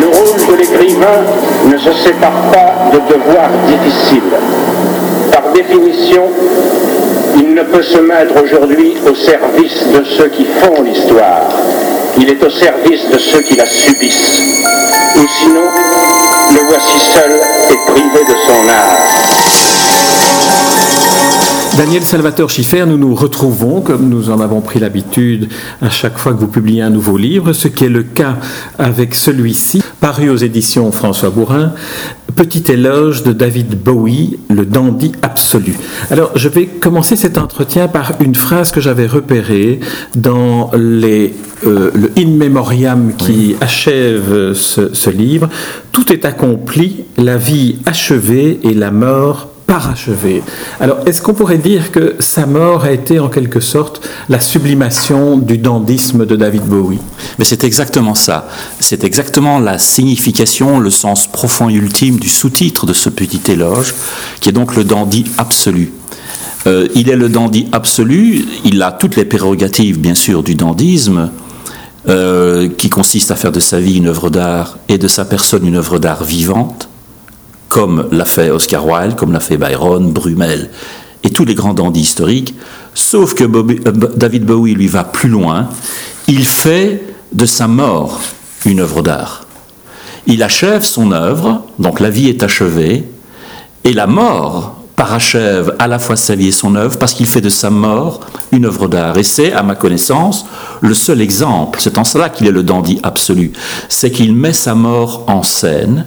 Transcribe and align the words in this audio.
Le 0.00 0.06
rôle 0.06 0.46
de 0.46 0.54
l'écrivain 0.56 1.24
ne 1.64 1.78
se 1.78 1.92
sépare 1.94 2.50
pas 2.52 2.90
de 2.92 2.98
devoirs 3.12 3.48
difficiles. 3.66 4.20
Par 5.32 5.50
définition, 5.52 6.24
il 7.36 7.54
ne 7.54 7.62
peut 7.62 7.82
se 7.82 7.98
mettre 7.98 8.42
aujourd'hui 8.42 8.96
au 9.08 9.14
service 9.14 9.86
de 9.88 10.04
ceux 10.04 10.28
qui 10.28 10.44
font 10.44 10.82
l'histoire. 10.82 11.48
Il 12.18 12.28
est 12.28 12.44
au 12.44 12.50
service 12.50 13.08
de 13.08 13.16
ceux 13.18 13.40
qui 13.40 13.56
la 13.56 13.66
subissent. 13.66 14.42
Ou 15.16 15.26
sinon, 15.40 15.64
le 16.52 16.60
voici 16.68 16.98
seul 16.98 17.32
et 17.70 17.90
privé 17.90 18.24
de 18.28 18.34
son 18.46 18.68
art. 18.68 19.61
Daniel 21.76 22.02
Salvatore 22.02 22.50
Schiffer, 22.50 22.84
nous 22.86 22.98
nous 22.98 23.14
retrouvons, 23.14 23.80
comme 23.80 24.10
nous 24.10 24.28
en 24.28 24.40
avons 24.40 24.60
pris 24.60 24.78
l'habitude 24.78 25.48
à 25.80 25.88
chaque 25.88 26.18
fois 26.18 26.34
que 26.34 26.38
vous 26.38 26.46
publiez 26.46 26.82
un 26.82 26.90
nouveau 26.90 27.16
livre, 27.16 27.54
ce 27.54 27.66
qui 27.66 27.84
est 27.84 27.88
le 27.88 28.02
cas 28.02 28.36
avec 28.78 29.14
celui-ci, 29.14 29.82
paru 29.98 30.28
aux 30.28 30.36
éditions 30.36 30.92
François 30.92 31.30
Bourrin, 31.30 31.72
Petit 32.36 32.64
éloge 32.72 33.22
de 33.24 33.32
David 33.32 33.78
Bowie, 33.82 34.38
le 34.48 34.64
dandy 34.64 35.12
absolu. 35.20 35.74
Alors, 36.10 36.30
je 36.34 36.48
vais 36.48 36.66
commencer 36.66 37.14
cet 37.14 37.36
entretien 37.36 37.88
par 37.88 38.12
une 38.20 38.34
phrase 38.34 38.70
que 38.70 38.80
j'avais 38.80 39.06
repérée 39.06 39.80
dans 40.16 40.70
les, 40.74 41.34
euh, 41.66 41.90
le 41.94 42.10
In 42.16 42.30
Memoriam 42.36 43.12
qui 43.16 43.56
achève 43.60 44.54
ce, 44.54 44.94
ce 44.94 45.10
livre. 45.10 45.48
Tout 45.90 46.10
est 46.10 46.24
accompli, 46.24 47.04
la 47.18 47.36
vie 47.36 47.76
achevée 47.84 48.60
et 48.62 48.72
la 48.72 48.90
mort 48.90 49.51
parachevé. 49.72 50.42
Alors, 50.80 50.98
est-ce 51.06 51.22
qu'on 51.22 51.32
pourrait 51.32 51.56
dire 51.56 51.92
que 51.92 52.16
sa 52.18 52.44
mort 52.44 52.84
a 52.84 52.92
été 52.92 53.18
en 53.18 53.30
quelque 53.30 53.60
sorte 53.60 54.06
la 54.28 54.38
sublimation 54.38 55.38
du 55.38 55.56
dandisme 55.56 56.26
de 56.26 56.36
David 56.36 56.64
Bowie? 56.64 56.98
Mais 57.38 57.46
c'est 57.46 57.64
exactement 57.64 58.14
ça. 58.14 58.46
C'est 58.80 59.02
exactement 59.02 59.60
la 59.60 59.78
signification, 59.78 60.78
le 60.78 60.90
sens 60.90 61.26
profond 61.26 61.70
et 61.70 61.72
ultime 61.72 62.18
du 62.18 62.28
sous-titre 62.28 62.84
de 62.84 62.92
ce 62.92 63.08
petit 63.08 63.50
éloge, 63.50 63.94
qui 64.42 64.50
est 64.50 64.52
donc 64.52 64.76
le 64.76 64.84
dandy 64.84 65.24
absolu. 65.38 65.90
Euh, 66.66 66.86
il 66.94 67.08
est 67.08 67.16
le 67.16 67.30
dandy 67.30 67.66
absolu, 67.72 68.44
il 68.66 68.82
a 68.82 68.92
toutes 68.92 69.16
les 69.16 69.24
prérogatives, 69.24 69.98
bien 69.98 70.14
sûr, 70.14 70.42
du 70.42 70.54
dandisme, 70.54 71.30
euh, 72.10 72.68
qui 72.76 72.90
consiste 72.90 73.30
à 73.30 73.36
faire 73.36 73.52
de 73.52 73.60
sa 73.60 73.80
vie 73.80 73.96
une 73.96 74.08
œuvre 74.08 74.28
d'art 74.28 74.76
et 74.90 74.98
de 74.98 75.08
sa 75.08 75.24
personne 75.24 75.66
une 75.66 75.76
œuvre 75.76 75.98
d'art 75.98 76.24
vivante 76.24 76.90
comme 77.72 78.06
l'a 78.12 78.26
fait 78.26 78.50
Oscar 78.50 78.86
Wilde, 78.86 79.16
comme 79.16 79.32
l'a 79.32 79.40
fait 79.40 79.56
Byron, 79.56 80.12
Brumel 80.12 80.68
et 81.22 81.30
tous 81.30 81.46
les 81.46 81.54
grands 81.54 81.72
dandys 81.72 82.02
historiques, 82.02 82.54
sauf 82.92 83.32
que 83.32 83.44
euh, 83.44 84.08
David 84.14 84.44
Bowie 84.44 84.74
lui 84.74 84.88
va 84.88 85.04
plus 85.04 85.30
loin, 85.30 85.70
il 86.28 86.44
fait 86.44 87.02
de 87.32 87.46
sa 87.46 87.68
mort 87.68 88.20
une 88.66 88.80
œuvre 88.80 89.00
d'art. 89.00 89.46
Il 90.26 90.42
achève 90.42 90.82
son 90.82 91.12
œuvre, 91.12 91.64
donc 91.78 91.98
la 91.98 92.10
vie 92.10 92.28
est 92.28 92.42
achevée, 92.42 93.08
et 93.84 93.94
la 93.94 94.06
mort 94.06 94.76
parachève 94.94 95.74
à 95.78 95.86
la 95.86 95.98
fois 95.98 96.16
sa 96.16 96.34
vie 96.34 96.48
et 96.48 96.52
son 96.52 96.74
œuvre 96.74 96.98
parce 96.98 97.14
qu'il 97.14 97.26
fait 97.26 97.40
de 97.40 97.48
sa 97.48 97.70
mort 97.70 98.20
une 98.52 98.66
œuvre 98.66 98.86
d'art. 98.86 99.16
Et 99.16 99.22
c'est, 99.22 99.54
à 99.54 99.62
ma 99.62 99.76
connaissance, 99.76 100.44
le 100.82 100.92
seul 100.92 101.22
exemple, 101.22 101.78
c'est 101.80 101.96
en 101.96 102.04
cela 102.04 102.28
qu'il 102.28 102.46
est 102.46 102.52
le 102.52 102.64
dandy 102.64 103.00
absolu, 103.02 103.52
c'est 103.88 104.10
qu'il 104.10 104.34
met 104.34 104.52
sa 104.52 104.74
mort 104.74 105.24
en 105.26 105.42
scène, 105.42 106.04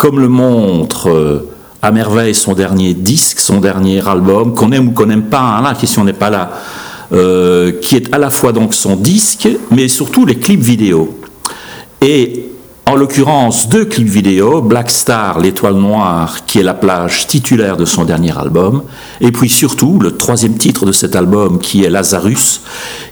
comme 0.00 0.18
le 0.18 0.28
montre 0.28 1.10
euh, 1.10 1.50
à 1.82 1.92
merveille 1.92 2.34
son 2.34 2.54
dernier 2.54 2.94
disque, 2.94 3.38
son 3.38 3.60
dernier 3.60 4.00
album, 4.08 4.54
qu'on 4.54 4.72
aime 4.72 4.88
ou 4.88 4.90
qu'on 4.92 5.04
n'aime 5.04 5.24
pas, 5.24 5.40
hein, 5.40 5.62
la 5.62 5.74
question 5.74 6.04
n'est 6.04 6.14
pas 6.14 6.30
là, 6.30 6.52
euh, 7.12 7.72
qui 7.82 7.96
est 7.96 8.14
à 8.14 8.16
la 8.16 8.30
fois 8.30 8.52
donc 8.52 8.72
son 8.72 8.96
disque, 8.96 9.46
mais 9.70 9.88
surtout 9.88 10.24
les 10.24 10.36
clips 10.36 10.62
vidéo. 10.62 11.20
Et 12.00 12.46
en 12.86 12.94
l'occurrence, 12.94 13.68
deux 13.68 13.84
clips 13.84 14.08
vidéo, 14.08 14.62
Black 14.62 14.90
Star, 14.90 15.38
l'étoile 15.38 15.74
noire, 15.74 16.46
qui 16.46 16.60
est 16.60 16.62
la 16.62 16.72
plage 16.72 17.26
titulaire 17.26 17.76
de 17.76 17.84
son 17.84 18.06
dernier 18.06 18.36
album, 18.38 18.84
et 19.20 19.32
puis 19.32 19.50
surtout 19.50 19.98
le 20.00 20.16
troisième 20.16 20.54
titre 20.54 20.86
de 20.86 20.92
cet 20.92 21.14
album, 21.14 21.58
qui 21.58 21.84
est 21.84 21.90
Lazarus, 21.90 22.62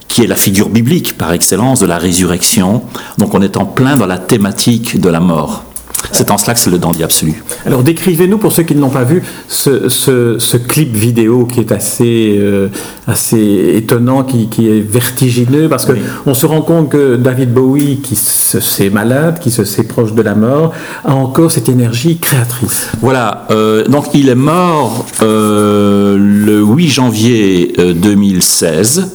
qui 0.08 0.22
est 0.22 0.26
la 0.26 0.36
figure 0.36 0.70
biblique 0.70 1.18
par 1.18 1.34
excellence 1.34 1.80
de 1.80 1.86
la 1.86 1.98
résurrection. 1.98 2.84
Donc 3.18 3.34
on 3.34 3.42
est 3.42 3.58
en 3.58 3.66
plein 3.66 3.98
dans 3.98 4.06
la 4.06 4.16
thématique 4.16 4.98
de 4.98 5.10
la 5.10 5.20
mort. 5.20 5.64
C'est 6.12 6.30
en 6.30 6.38
cela 6.38 6.54
que 6.54 6.60
c'est 6.60 6.70
le 6.70 6.78
dandy 6.78 7.02
absolu. 7.02 7.42
Alors 7.66 7.82
décrivez-nous, 7.82 8.38
pour 8.38 8.52
ceux 8.52 8.62
qui 8.62 8.74
ne 8.74 8.80
l'ont 8.80 8.88
pas 8.88 9.04
vu, 9.04 9.22
ce, 9.48 10.56
clip 10.56 10.94
vidéo 10.94 11.44
qui 11.44 11.60
est 11.60 11.72
assez, 11.72 12.36
euh, 12.38 12.68
assez 13.06 13.72
étonnant, 13.76 14.24
qui, 14.24 14.68
est 14.68 14.80
vertigineux, 14.80 15.68
parce 15.68 15.84
qu'on 15.84 15.94
on 16.26 16.34
se 16.34 16.46
rend 16.46 16.62
compte 16.62 16.90
que 16.90 17.16
David 17.16 17.52
Bowie, 17.52 18.00
qui 18.02 18.16
se 18.16 18.60
sait 18.60 18.90
malade, 18.90 19.38
qui 19.38 19.50
se 19.50 19.64
sait 19.64 19.84
proche 19.84 20.12
de 20.12 20.22
la 20.22 20.34
mort, 20.34 20.72
a 21.04 21.14
encore 21.14 21.50
cette 21.50 21.68
énergie 21.68 22.18
créatrice. 22.18 22.88
Voilà, 23.00 23.46
euh, 23.50 23.86
donc 23.86 24.06
il 24.14 24.28
est 24.28 24.34
mort 24.34 25.06
euh, 25.22 26.16
le 26.18 26.62
8 26.62 26.88
janvier 26.88 27.72
2016. 27.94 29.12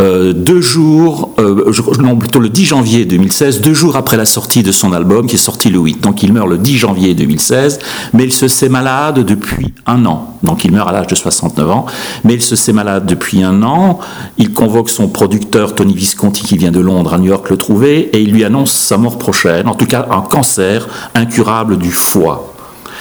Euh, 0.00 0.32
deux 0.32 0.60
jours, 0.60 1.30
euh, 1.38 1.72
non, 2.00 2.16
plutôt 2.16 2.40
le 2.40 2.48
10 2.48 2.64
janvier 2.64 3.04
2016, 3.04 3.60
deux 3.60 3.74
jours 3.74 3.94
après 3.94 4.16
la 4.16 4.24
sortie 4.24 4.64
de 4.64 4.72
son 4.72 4.92
album 4.92 5.26
qui 5.28 5.36
est 5.36 5.38
sorti 5.38 5.70
le 5.70 5.78
8. 5.78 6.00
Donc 6.00 6.24
il 6.24 6.32
meurt 6.32 6.48
le 6.48 6.58
10 6.58 6.76
janvier 6.78 7.14
2016, 7.14 7.78
mais 8.12 8.24
il 8.24 8.32
se 8.32 8.48
sait 8.48 8.68
malade 8.68 9.24
depuis 9.24 9.72
un 9.86 10.04
an. 10.06 10.36
Donc 10.42 10.64
il 10.64 10.72
meurt 10.72 10.88
à 10.88 10.92
l'âge 10.92 11.06
de 11.06 11.14
69 11.14 11.70
ans, 11.70 11.86
mais 12.24 12.34
il 12.34 12.42
se 12.42 12.56
sait 12.56 12.72
malade 12.72 13.06
depuis 13.06 13.44
un 13.44 13.62
an. 13.62 14.00
Il 14.36 14.52
convoque 14.52 14.90
son 14.90 15.08
producteur 15.08 15.76
Tony 15.76 15.94
Visconti 15.94 16.42
qui 16.42 16.56
vient 16.56 16.72
de 16.72 16.80
Londres 16.80 17.14
à 17.14 17.18
New 17.18 17.28
York 17.28 17.48
le 17.50 17.56
trouver 17.56 18.10
et 18.12 18.20
il 18.20 18.32
lui 18.32 18.44
annonce 18.44 18.72
sa 18.72 18.98
mort 18.98 19.18
prochaine, 19.18 19.68
en 19.68 19.74
tout 19.74 19.86
cas 19.86 20.08
un 20.10 20.22
cancer 20.22 20.88
incurable 21.14 21.78
du 21.78 21.92
foie. 21.92 22.52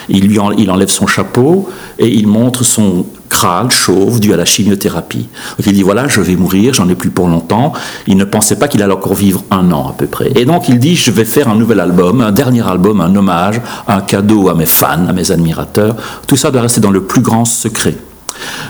Il, 0.09 0.27
lui 0.27 0.37
il 0.57 0.69
enlève 0.69 0.89
son 0.89 1.07
chapeau 1.07 1.69
et 1.97 2.07
il 2.07 2.27
montre 2.27 2.63
son 2.63 3.05
crâne 3.33 3.71
chauve 3.71 4.19
dû 4.19 4.31
à 4.31 4.38
la 4.38 4.45
chimiothérapie. 4.45 5.27
il 5.66 5.73
dit 5.73 5.81
voilà, 5.81 6.07
je 6.07 6.21
vais 6.21 6.35
mourir, 6.35 6.75
j'en 6.75 6.88
ai 6.88 6.95
plus 6.95 7.09
pour 7.09 7.27
longtemps. 7.27 7.73
Il 8.05 8.16
ne 8.17 8.25
pensait 8.25 8.57
pas 8.57 8.67
qu'il 8.67 8.83
allait 8.83 8.94
encore 8.94 9.16
vivre 9.16 9.44
un 9.49 9.71
an 9.71 9.89
à 9.89 9.94
peu 9.94 10.05
près. 10.05 10.31
Et 10.35 10.45
donc 10.45 10.69
il 10.69 10.77
dit 10.77 10.95
je 10.95 11.09
vais 11.09 11.25
faire 11.25 11.49
un 11.49 11.55
nouvel 11.55 11.79
album, 11.79 12.21
un 12.21 12.31
dernier 12.31 12.67
album, 12.67 13.01
un 13.01 13.16
hommage, 13.16 13.59
un 13.88 14.01
cadeau 14.01 14.49
à 14.49 14.53
mes 14.53 14.67
fans, 14.67 15.07
à 15.07 15.13
mes 15.13 15.31
admirateurs. 15.31 15.95
Tout 16.27 16.35
ça 16.35 16.51
doit 16.51 16.61
rester 16.61 16.79
dans 16.79 16.91
le 16.91 17.03
plus 17.03 17.21
grand 17.21 17.45
secret. 17.45 17.95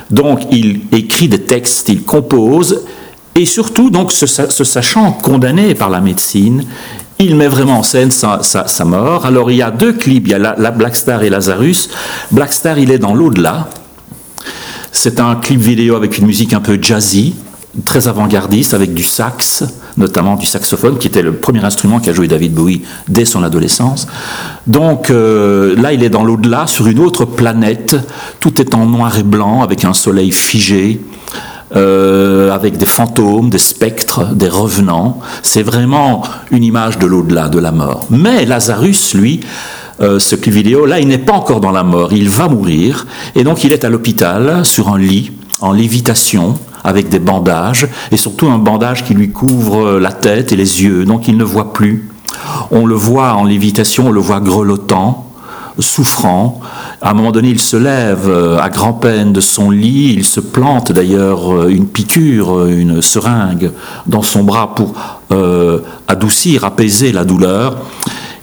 Donc 0.09 0.41
il 0.51 0.81
écrit 0.91 1.27
des 1.27 1.41
textes, 1.41 1.89
il 1.89 2.03
compose, 2.03 2.81
et 3.35 3.45
surtout, 3.45 3.89
donc, 3.89 4.11
se, 4.11 4.27
sachant 4.27 5.11
condamné 5.11 5.73
par 5.73 5.89
la 5.89 6.01
médecine, 6.01 6.65
il 7.17 7.35
met 7.35 7.47
vraiment 7.47 7.79
en 7.79 7.83
scène 7.83 8.11
sa, 8.11 8.85
mort. 8.85 9.25
Alors 9.25 9.49
il 9.49 9.57
y 9.57 9.61
a 9.61 9.71
deux 9.71 9.93
clips, 9.93 10.27
il 10.27 10.31
y 10.31 10.33
a 10.35 10.39
la, 10.39 10.55
la 10.57 10.71
Black 10.71 10.95
Star 10.95 11.23
et 11.23 11.29
Lazarus. 11.29 11.89
Black 12.31 12.53
Star, 12.53 12.77
il 12.77 12.91
est 12.91 12.99
dans 12.99 13.15
l'au-delà, 13.15 13.69
c'est 14.93 15.19
un 15.19 15.35
clip 15.35 15.59
vidéo 15.59 15.95
avec 15.95 16.19
une 16.19 16.27
musique 16.27 16.53
un 16.53 16.61
peu 16.61 16.77
jazzy, 16.81 17.35
très 17.83 18.07
avant-gardiste, 18.07 18.75
avec 18.75 18.93
du 18.93 19.03
sax, 19.03 19.65
notamment 19.97 20.35
du 20.35 20.45
saxophone, 20.45 20.99
qui 20.99 21.07
était 21.07 21.23
le 21.23 21.33
premier 21.33 21.65
instrument 21.65 21.99
qu'a 21.99 22.13
joué 22.13 22.27
David 22.27 22.53
Bowie 22.53 22.83
dès 23.09 23.25
son 23.25 23.43
adolescence. 23.43 24.07
Donc 24.67 25.09
euh, 25.09 25.75
là, 25.75 25.93
il 25.93 26.03
est 26.03 26.09
dans 26.09 26.23
l'au-delà, 26.23 26.67
sur 26.67 26.87
une 26.87 26.99
autre 26.99 27.25
planète. 27.25 27.95
Tout 28.39 28.61
est 28.61 28.75
en 28.75 28.85
noir 28.85 29.17
et 29.17 29.23
blanc, 29.23 29.63
avec 29.63 29.83
un 29.83 29.93
soleil 29.93 30.31
figé. 30.31 31.01
Euh, 31.75 32.51
avec 32.51 32.77
des 32.77 32.85
fantômes, 32.85 33.49
des 33.49 33.57
spectres, 33.57 34.35
des 34.35 34.47
revenants. 34.47 35.19
C'est 35.41 35.63
vraiment 35.63 36.21
une 36.51 36.63
image 36.63 36.99
de 36.99 37.07
l'au-delà, 37.07 37.49
de 37.49 37.57
la 37.57 37.71
mort. 37.71 38.05
Mais 38.11 38.45
Lazarus, 38.45 39.15
lui, 39.15 39.39
euh, 40.01 40.19
ce 40.19 40.35
clip 40.35 40.53
vidéo, 40.53 40.85
là, 40.85 40.99
il 40.99 41.07
n'est 41.07 41.19
pas 41.19 41.33
encore 41.33 41.59
dans 41.59 41.71
la 41.71 41.83
mort, 41.83 42.13
il 42.13 42.29
va 42.29 42.47
mourir, 42.47 43.05
et 43.35 43.43
donc 43.43 43.63
il 43.63 43.71
est 43.71 43.85
à 43.85 43.89
l'hôpital, 43.89 44.65
sur 44.65 44.89
un 44.89 44.97
lit, 44.97 45.31
en 45.61 45.71
lévitation, 45.71 46.55
avec 46.83 47.09
des 47.09 47.19
bandages, 47.19 47.87
et 48.11 48.17
surtout 48.17 48.47
un 48.47 48.57
bandage 48.57 49.05
qui 49.05 49.13
lui 49.13 49.31
couvre 49.31 49.99
la 49.99 50.11
tête 50.11 50.51
et 50.51 50.55
les 50.55 50.83
yeux, 50.83 51.05
donc 51.05 51.27
il 51.27 51.37
ne 51.37 51.43
voit 51.43 51.73
plus. 51.73 52.09
On 52.71 52.85
le 52.85 52.95
voit 52.95 53.33
en 53.33 53.43
lévitation, 53.43 54.07
on 54.07 54.11
le 54.11 54.19
voit 54.19 54.39
grelottant, 54.39 55.29
souffrant. 55.79 56.59
À 57.01 57.11
un 57.11 57.13
moment 57.13 57.31
donné, 57.31 57.49
il 57.49 57.59
se 57.59 57.77
lève 57.77 58.27
euh, 58.27 58.59
à 58.59 58.69
grand-peine 58.69 59.31
de 59.31 59.41
son 59.41 59.69
lit, 59.69 60.13
il 60.13 60.25
se 60.25 60.39
plante 60.39 60.91
d'ailleurs 60.91 61.53
euh, 61.53 61.69
une 61.69 61.87
piqûre, 61.87 62.65
une 62.65 63.01
seringue 63.01 63.71
dans 64.07 64.21
son 64.21 64.43
bras 64.43 64.73
pour 64.75 64.93
adoucir, 66.07 66.63
apaiser 66.63 67.11
la 67.11 67.25
douleur. 67.25 67.77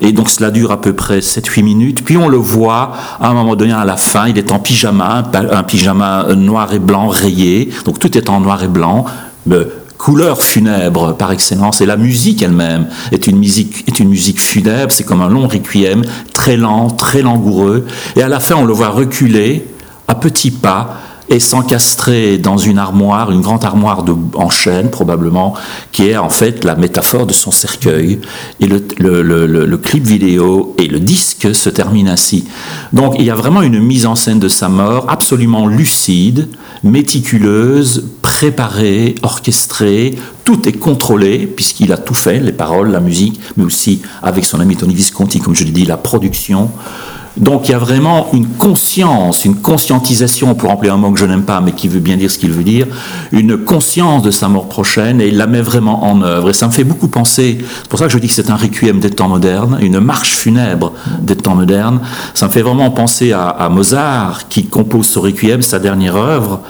Et 0.00 0.12
donc 0.12 0.28
cela 0.28 0.50
dure 0.50 0.70
à 0.72 0.80
peu 0.80 0.92
près 0.92 1.18
7-8 1.18 1.62
minutes. 1.62 2.04
Puis 2.04 2.16
on 2.16 2.28
le 2.28 2.36
voit 2.36 2.92
à 3.20 3.28
un 3.28 3.34
moment 3.34 3.56
donné 3.56 3.72
à 3.72 3.84
la 3.84 3.96
fin, 3.96 4.28
il 4.28 4.38
est 4.38 4.52
en 4.52 4.58
pyjama, 4.58 5.30
un 5.32 5.62
pyjama 5.62 6.26
noir 6.36 6.72
et 6.72 6.78
blanc 6.78 7.08
rayé. 7.08 7.70
Donc 7.84 7.98
tout 7.98 8.16
est 8.16 8.30
en 8.30 8.40
noir 8.40 8.62
et 8.62 8.68
blanc. 8.68 9.04
couleur 9.98 10.42
funèbre 10.42 11.14
par 11.16 11.32
excellence. 11.32 11.80
Et 11.82 11.86
la 11.86 11.98
musique 11.98 12.42
elle-même 12.42 12.88
est 13.12 13.26
une 13.26 13.38
musique, 13.38 13.84
est 13.86 13.98
une 13.98 14.08
musique 14.08 14.40
funèbre. 14.40 14.92
C'est 14.92 15.04
comme 15.04 15.20
un 15.20 15.28
long 15.28 15.46
requiem, 15.46 16.02
très 16.32 16.56
lent, 16.56 16.88
très 16.88 17.20
langoureux. 17.22 17.86
Et 18.16 18.22
à 18.22 18.28
la 18.28 18.40
fin, 18.40 18.56
on 18.56 18.64
le 18.64 18.72
voit 18.72 18.88
reculer 18.88 19.66
à 20.08 20.14
petits 20.14 20.50
pas 20.50 20.96
et 21.30 21.38
s'encastrer 21.38 22.38
dans 22.38 22.58
une 22.58 22.78
armoire, 22.78 23.30
une 23.30 23.40
grande 23.40 23.64
armoire 23.64 24.04
en 24.34 24.50
chêne 24.50 24.90
probablement, 24.90 25.54
qui 25.92 26.08
est 26.08 26.16
en 26.16 26.28
fait 26.28 26.64
la 26.64 26.74
métaphore 26.74 27.24
de 27.24 27.32
son 27.32 27.52
cercueil. 27.52 28.18
Et 28.58 28.66
le, 28.66 28.82
le, 28.98 29.78
clip 29.78 30.04
vidéo 30.04 30.74
et 30.76 30.88
le 30.88 30.98
disque 30.98 31.54
se 31.54 31.70
terminent 31.70 32.10
ainsi. 32.10 32.44
Donc 32.92 33.14
il 33.18 33.24
y 33.24 33.30
a 33.30 33.36
vraiment 33.36 33.62
une 33.62 33.78
mise 33.80 34.06
en 34.06 34.16
scène 34.16 34.40
de 34.40 34.48
sa 34.48 34.68
mort 34.68 35.06
absolument 35.08 35.68
lucide, 35.68 36.48
méticuleuse, 36.82 38.08
préparée, 38.22 39.14
orchestrée. 39.22 40.16
Tout 40.44 40.68
est 40.68 40.72
contrôlé 40.72 41.46
puisqu'il 41.46 41.92
a 41.92 41.96
tout 41.96 42.14
fait, 42.14 42.40
les 42.40 42.52
paroles, 42.52 42.90
la 42.90 43.00
musique, 43.00 43.40
mais 43.56 43.64
aussi 43.64 44.02
avec 44.22 44.44
son 44.44 44.58
ami 44.58 44.76
Tony 44.76 44.94
Visconti, 44.94 45.38
comme 45.38 45.54
je 45.54 45.62
l'ai 45.62 45.70
dit, 45.70 45.86
la 45.86 45.96
production. 45.96 46.70
Donc 47.36 47.68
il 47.68 47.72
y 47.72 47.74
a 47.74 47.78
vraiment 47.78 48.28
une 48.32 48.46
conscience, 48.46 49.44
une 49.44 49.56
conscientisation, 49.56 50.54
pour 50.54 50.70
employer 50.70 50.92
un 50.92 50.96
mot 50.96 51.10
que 51.10 51.18
je 51.18 51.24
n'aime 51.24 51.44
pas, 51.44 51.60
mais 51.60 51.72
qui 51.72 51.88
veut 51.88 52.00
bien 52.00 52.16
dire 52.16 52.30
ce 52.30 52.38
qu'il 52.38 52.52
veut 52.52 52.64
dire, 52.64 52.86
une 53.32 53.56
conscience 53.56 54.22
de 54.22 54.30
sa 54.30 54.48
mort 54.48 54.68
prochaine, 54.68 55.20
et 55.20 55.28
il 55.28 55.36
la 55.36 55.46
met 55.46 55.62
vraiment 55.62 56.04
en 56.04 56.22
œuvre. 56.22 56.50
Et 56.50 56.52
ça 56.52 56.66
me 56.66 56.72
fait 56.72 56.84
beaucoup 56.84 57.08
penser, 57.08 57.58
c'est 57.60 57.88
pour 57.88 57.98
ça 57.98 58.06
que 58.06 58.12
je 58.12 58.18
dis 58.18 58.28
que 58.28 58.34
c'est 58.34 58.50
un 58.50 58.56
requiem 58.56 59.00
des 59.00 59.10
temps 59.10 59.28
modernes, 59.28 59.78
une 59.80 60.00
marche 60.00 60.34
funèbre 60.34 60.92
des 61.20 61.36
temps 61.36 61.54
modernes. 61.54 62.00
Ça 62.34 62.46
me 62.46 62.52
fait 62.52 62.62
vraiment 62.62 62.90
penser 62.90 63.32
à, 63.32 63.48
à 63.48 63.68
Mozart, 63.68 64.48
qui 64.48 64.66
compose 64.66 65.06
ce 65.06 65.18
requiem, 65.18 65.62
sa 65.62 65.78
dernière 65.78 66.16
œuvre, 66.16 66.60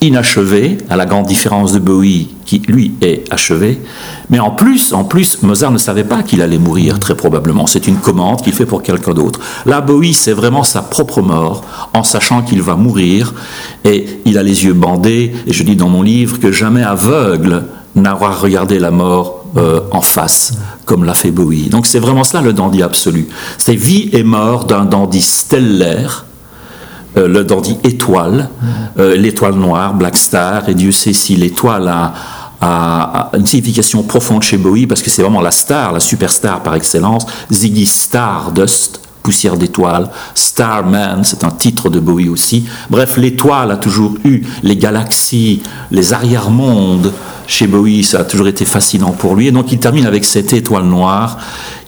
inachevé, 0.00 0.78
à 0.88 0.96
la 0.96 1.06
grande 1.06 1.26
différence 1.26 1.72
de 1.72 1.78
Bowie, 1.78 2.28
qui 2.44 2.60
lui 2.68 2.92
est 3.00 3.24
achevé. 3.32 3.80
Mais 4.30 4.38
en 4.38 4.50
plus, 4.50 4.92
en 4.92 5.04
plus, 5.04 5.42
Mozart 5.42 5.72
ne 5.72 5.78
savait 5.78 6.04
pas 6.04 6.22
qu'il 6.22 6.40
allait 6.40 6.58
mourir, 6.58 7.00
très 7.00 7.16
probablement. 7.16 7.66
C'est 7.66 7.88
une 7.88 7.96
commande 7.96 8.42
qu'il 8.42 8.52
fait 8.52 8.66
pour 8.66 8.82
quelqu'un 8.82 9.12
d'autre. 9.12 9.40
Là, 9.66 9.80
Bowie, 9.80 10.14
c'est 10.14 10.32
vraiment 10.32 10.62
sa 10.62 10.82
propre 10.82 11.20
mort, 11.20 11.64
en 11.94 12.04
sachant 12.04 12.42
qu'il 12.42 12.62
va 12.62 12.76
mourir, 12.76 13.34
et 13.84 14.06
il 14.24 14.38
a 14.38 14.42
les 14.42 14.64
yeux 14.64 14.74
bandés, 14.74 15.32
et 15.46 15.52
je 15.52 15.62
dis 15.64 15.76
dans 15.76 15.88
mon 15.88 16.02
livre 16.02 16.38
que 16.38 16.52
jamais 16.52 16.84
aveugle 16.84 17.64
n'aura 17.96 18.30
regardé 18.30 18.78
la 18.78 18.92
mort 18.92 19.46
euh, 19.56 19.80
en 19.90 20.02
face, 20.02 20.58
comme 20.84 21.04
l'a 21.04 21.14
fait 21.14 21.30
Bowie. 21.30 21.70
Donc 21.70 21.86
c'est 21.86 21.98
vraiment 21.98 22.24
ça 22.24 22.40
le 22.40 22.52
dandy 22.52 22.82
absolu. 22.82 23.26
C'est 23.56 23.74
vie 23.74 24.10
et 24.12 24.22
mort 24.22 24.66
d'un 24.66 24.84
dandy 24.84 25.22
stellaire, 25.22 26.26
le 27.26 27.44
dandy 27.44 27.76
étoile, 27.84 28.48
euh, 28.98 29.16
l'étoile 29.16 29.54
noire, 29.54 29.94
Black 29.94 30.16
Star, 30.16 30.68
et 30.68 30.74
Dieu 30.74 30.92
sait 30.92 31.12
si 31.12 31.36
l'étoile 31.36 31.88
a, 31.88 32.12
une 33.34 33.46
signification 33.46 34.02
profonde 34.02 34.42
chez 34.42 34.56
Bowie, 34.56 34.86
parce 34.86 35.02
que 35.02 35.10
c'est 35.10 35.22
vraiment 35.22 35.40
la 35.40 35.52
star, 35.52 35.92
la 35.92 36.00
superstar 36.00 36.62
par 36.62 36.74
excellence, 36.74 37.24
Ziggy 37.52 37.86
Stardust, 37.86 39.00
poussière 39.22 39.56
d'étoile, 39.56 40.10
Starman, 40.34 41.22
c'est 41.22 41.44
un 41.44 41.50
titre 41.50 41.90
de 41.90 42.00
Bowie 42.00 42.28
aussi. 42.28 42.64
Bref, 42.90 43.16
l'étoile 43.16 43.70
a 43.70 43.76
toujours 43.76 44.14
eu 44.24 44.42
les 44.62 44.76
galaxies, 44.76 45.62
les 45.90 46.14
arrière-mondes. 46.14 47.12
Chez 47.46 47.66
Bowie, 47.66 48.04
ça 48.04 48.20
a 48.20 48.24
toujours 48.24 48.48
été 48.48 48.64
fascinant 48.64 49.12
pour 49.12 49.34
lui. 49.34 49.48
Et 49.48 49.52
donc 49.52 49.70
il 49.70 49.78
termine 49.78 50.06
avec 50.06 50.24
cette 50.24 50.52
étoile 50.52 50.84
noire 50.84 51.38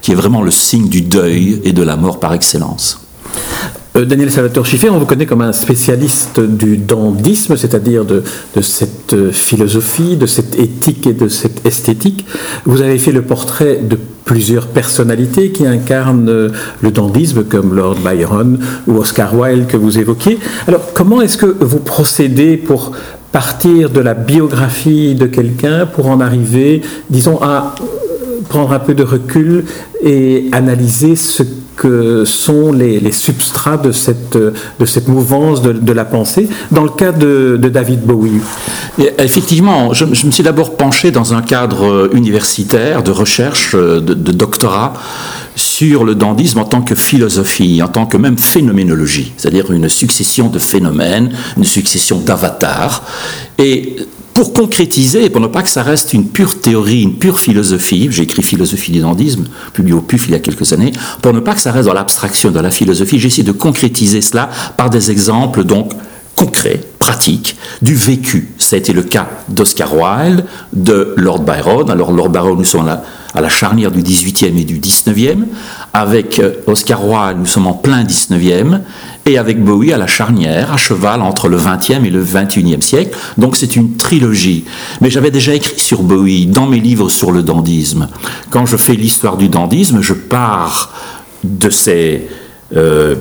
qui 0.03 0.13
est 0.13 0.15
vraiment 0.15 0.43
le 0.43 0.51
signe 0.51 0.89
du 0.89 1.03
deuil 1.03 1.61
et 1.65 1.73
de 1.73 1.83
la 1.83 1.97
mort 1.97 2.21
par 2.21 2.33
excellence. 2.35 3.01
Euh, 3.97 4.05
Daniel 4.05 4.31
Salvatore 4.31 4.67
Schiffer, 4.67 4.89
on 4.91 4.99
vous 4.99 5.07
connaît 5.07 5.27
comme 5.27 5.41
un 5.43 5.53
spécialiste 5.53 6.39
du 6.39 6.77
dandisme, 6.77 7.57
c'est-à-dire 7.57 8.05
de, 8.05 8.23
cette 8.61 9.15
euh, 9.15 9.33
philosophie, 9.33 10.17
de 10.17 10.27
cette 10.27 10.59
éthique 10.59 11.09
et 11.09 11.13
de 11.13 11.27
cette 11.27 11.67
esthétique. 11.67 12.25
Vous 12.67 12.83
avez 12.83 12.99
fait 12.99 13.11
le 13.11 13.23
portrait 13.23 13.81
de 13.83 13.99
plusieurs 14.25 14.69
personnalités 14.69 15.51
qui 15.51 15.67
incarnent 15.67 16.29
euh, 16.29 16.51
le 16.83 16.91
dandisme, 16.93 17.43
comme 17.43 17.75
Lord 17.75 17.97
Byron 17.97 18.61
ou 18.87 18.99
Oscar 18.99 19.37
Wilde 19.37 19.67
que 19.67 19.77
vous 19.77 19.99
évoquiez. 19.99 20.39
Alors, 20.69 20.93
comment 20.95 21.21
est-ce 21.21 21.39
que 21.39 21.47
vous 21.47 21.81
procédez 21.81 22.57
pour 22.57 22.93
partir 23.33 23.91
de 23.91 24.01
la 24.01 24.15
biographie 24.15 25.17
de 25.17 25.27
quelqu'un 25.27 25.87
pour 25.87 26.09
en 26.09 26.21
arriver, 26.21 26.83
disons, 27.11 27.41
à 27.43 27.75
prendre 28.49 28.73
un 28.73 28.81
peu 28.81 28.95
de 28.95 29.05
recul 29.05 29.65
et 30.03 30.49
analyser 30.53 31.17
ce 31.17 31.45
que 31.81 32.27
sont 32.27 32.73
les, 32.73 33.11
substrats 33.11 33.79
de 33.79 33.91
cette, 33.91 34.37
de 34.37 34.85
cette 34.85 35.09
mouvance 35.09 35.63
de, 35.63 35.93
la 35.93 36.05
pensée, 36.05 36.47
dans 36.71 36.85
le 36.85 36.91
cas 36.91 37.11
de, 37.11 37.57
David 37.57 38.03
Bowie 38.03 38.43
Effectivement, 39.19 39.95
je, 39.95 40.05
me 40.05 40.31
suis 40.31 40.43
d'abord 40.43 40.77
penché 40.77 41.11
dans 41.11 41.33
un 41.33 41.41
cadre 41.41 42.11
universitaire 42.13 43.03
de 43.03 43.11
recherche, 43.11 43.75
de, 43.75 43.99
de 43.99 44.33
doctorat, 44.33 44.93
sur 45.57 46.05
le 46.05 46.15
dandisme 46.15 46.59
en 46.59 46.65
tant 46.65 46.83
que 46.83 46.95
philosophie, 46.95 47.81
en 47.83 47.89
tant 47.89 48.05
que 48.05 48.19
même 48.19 48.37
phénoménologie, 48.37 49.33
c'est-à-dire 49.39 49.73
une 49.73 49.89
succession 49.89 50.49
de 50.49 50.59
phénomènes, 50.59 51.33
une 51.57 51.65
succession 51.65 52.19
d'avatars. 52.19 53.05
Et 53.57 53.97
pour 54.35 54.53
concrétiser, 54.53 55.29
pour 55.31 55.41
ne 55.41 55.47
pas 55.47 55.63
que 55.63 55.69
ça 55.69 55.83
reste 55.83 56.13
une 56.13 56.29
pure 56.29 56.61
théorie, 56.61 57.03
une 57.03 57.15
pure 57.15 57.39
philosophie, 57.39 58.09
j'ai 58.11 58.23
écrit 58.23 58.43
Philosophie 58.43 58.93
du 58.93 59.01
dandisme, 59.01 59.45
publié 59.73 59.95
au 59.95 60.01
PUF 60.01 60.27
il 60.29 60.33
y 60.33 60.35
a 60.35 60.39
quelques 60.39 60.73
années, 60.73 60.93
pour 61.21 61.33
ne 61.33 61.41
pas 61.41 61.55
que 61.55 61.61
ça 61.61 61.73
reste 61.73 61.87
dans 61.87 61.95
l'abstraction 61.95 62.51
de 62.51 62.61
la 62.61 62.71
philosophie, 62.71 63.19
j'ai 63.19 63.27
essayé 63.27 63.43
de 63.43 63.53
concrétiser 63.53 64.21
cela 64.21 64.49
par 64.77 64.91
des 64.91 65.11
exemples 65.11 65.65
donc 65.65 65.93
concrets, 66.37 66.81
pratiques, 66.99 67.57
du 67.83 67.95
vécu. 67.95 68.49
Ça 68.57 68.77
a 68.77 68.79
été 68.79 68.93
le 68.93 69.03
cas 69.03 69.29
d'Oscar 69.49 69.93
Wilde, 69.95 70.47
de 70.73 71.13
Lord 71.17 71.41
Byron. 71.43 71.91
Alors 71.91 72.13
Lord 72.13 72.31
Byron, 72.31 72.57
nous 72.57 72.65
sommes 72.65 72.87
là 72.87 73.03
à 73.35 73.41
la 73.41 73.49
charnière 73.49 73.91
du 73.91 74.03
18e 74.03 74.59
et 74.59 74.65
du 74.65 74.79
19e. 74.79 75.45
Avec 75.93 76.39
euh, 76.39 76.53
Oscar 76.67 77.07
Wilde, 77.07 77.39
nous 77.39 77.47
sommes 77.47 77.67
en 77.67 77.75
plein 77.75 78.05
19e. 78.05 78.81
Et 79.27 79.39
avec 79.39 79.63
Bowie 79.63 79.93
à 79.93 79.99
la 79.99 80.07
charnière, 80.07 80.73
à 80.73 80.77
cheval 80.77 81.21
entre 81.23 81.49
le 81.49 81.59
20e 81.59 82.05
et 82.05 82.11
le 82.11 82.25
21e 82.25 82.81
siècle. 82.81 83.17
Donc 83.39 83.57
c'est 83.57 83.77
une 83.77 83.97
trilogie. 83.97 84.65
Mais 85.01 85.11
j'avais 85.11 85.31
déjà 85.31 85.55
écrit 85.55 85.79
sur 85.79 86.03
Bowie 86.03 86.47
dans 86.47 86.67
mes 86.67 86.81
livres 86.81 87.09
sur 87.11 87.31
le 87.31 87.43
dandisme. 87.43 88.09
Quand 88.51 88.67
je 88.67 88.77
fais 88.77 88.95
l'histoire 88.95 89.37
du 89.37 89.49
dandisme, 89.49 90.01
je 90.01 90.15
pars 90.15 90.93
de 91.45 91.71
ces 91.71 92.29
euh, 92.77 93.17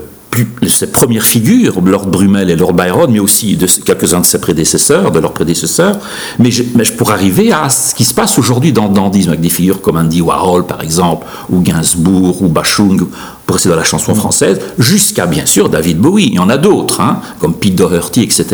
ses 0.67 0.91
premières 0.91 1.23
figures, 1.23 1.81
Lord 1.81 2.07
Brumel 2.07 2.49
et 2.49 2.55
Lord 2.55 2.73
Byron, 2.73 3.11
mais 3.11 3.19
aussi 3.19 3.55
de 3.55 3.65
quelques-uns 3.65 4.21
de 4.21 4.25
ses 4.25 4.39
prédécesseurs, 4.39 5.11
de 5.11 5.19
leurs 5.19 5.33
prédécesseurs, 5.33 5.97
mais 6.37 6.51
je, 6.51 6.63
mais 6.75 6.83
arriver 7.09 7.51
à 7.51 7.69
ce 7.69 7.95
qui 7.95 8.03
se 8.03 8.13
passe 8.13 8.37
aujourd'hui 8.37 8.71
dans 8.71 8.87
le 8.87 8.93
dandisme, 8.93 9.29
avec 9.29 9.41
des 9.41 9.49
figures 9.49 9.81
comme 9.81 9.97
Andy 9.97 10.21
Warhol, 10.21 10.65
par 10.65 10.81
exemple, 10.81 11.25
ou 11.49 11.61
Gainsbourg, 11.61 12.41
ou 12.41 12.47
Bachung, 12.47 13.07
pour 13.45 13.55
rester 13.55 13.69
dans 13.69 13.75
la 13.75 13.83
chanson 13.83 14.13
française, 14.13 14.59
jusqu'à, 14.77 15.25
bien 15.25 15.45
sûr, 15.45 15.69
David 15.69 15.97
Bowie. 15.97 16.27
Il 16.27 16.35
y 16.35 16.39
en 16.39 16.49
a 16.49 16.57
d'autres, 16.57 17.01
hein, 17.01 17.21
comme 17.39 17.55
Pete 17.55 17.75
Doherty, 17.75 18.21
etc. 18.21 18.45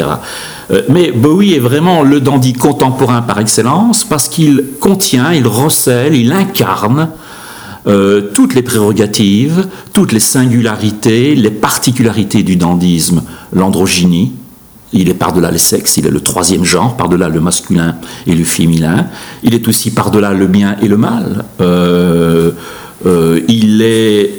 Euh, 0.72 0.84
mais 0.90 1.12
Bowie 1.12 1.56
est 1.56 1.60
vraiment 1.60 2.04
le 2.04 2.22
dandy 2.22 2.54
contemporain 2.54 3.22
par 3.22 3.40
excellence, 3.40 4.06
parce 4.06 4.30
qu'il 4.30 4.64
contient, 4.80 5.34
il 5.34 5.48
recèle, 5.48 6.16
il 6.16 6.32
incarne 6.32 7.10
euh, 7.88 8.32
toutes 8.34 8.56
les 8.56 8.64
prérogatives, 8.64 9.68
toutes 9.94 10.12
les 10.12 10.20
singularités, 10.20 11.36
les 11.36 11.52
particularités 11.52 12.42
du 12.42 12.56
dandisme, 12.56 13.24
l'androgynie, 13.54 14.34
il 14.92 15.10
est 15.10 15.14
par-delà 15.14 15.52
les 15.52 15.60
sexes, 15.60 15.98
il 15.98 16.08
est 16.08 16.12
le 16.12 16.22
troisième 16.22 16.64
genre, 16.64 16.98
par-delà 16.98 17.30
le 17.30 17.42
masculin 17.42 17.96
et 18.26 18.34
le 18.34 18.44
féminin. 18.44 19.08
Il 19.44 19.54
est 19.54 19.68
aussi 19.68 19.92
par-delà 19.92 20.34
le 20.34 20.48
bien 20.48 20.78
et 20.82 20.88
le 20.88 20.98
mal. 20.98 21.46
Euh, 21.62 22.52
euh, 23.06 23.42
il 23.48 23.82
est 23.82 24.38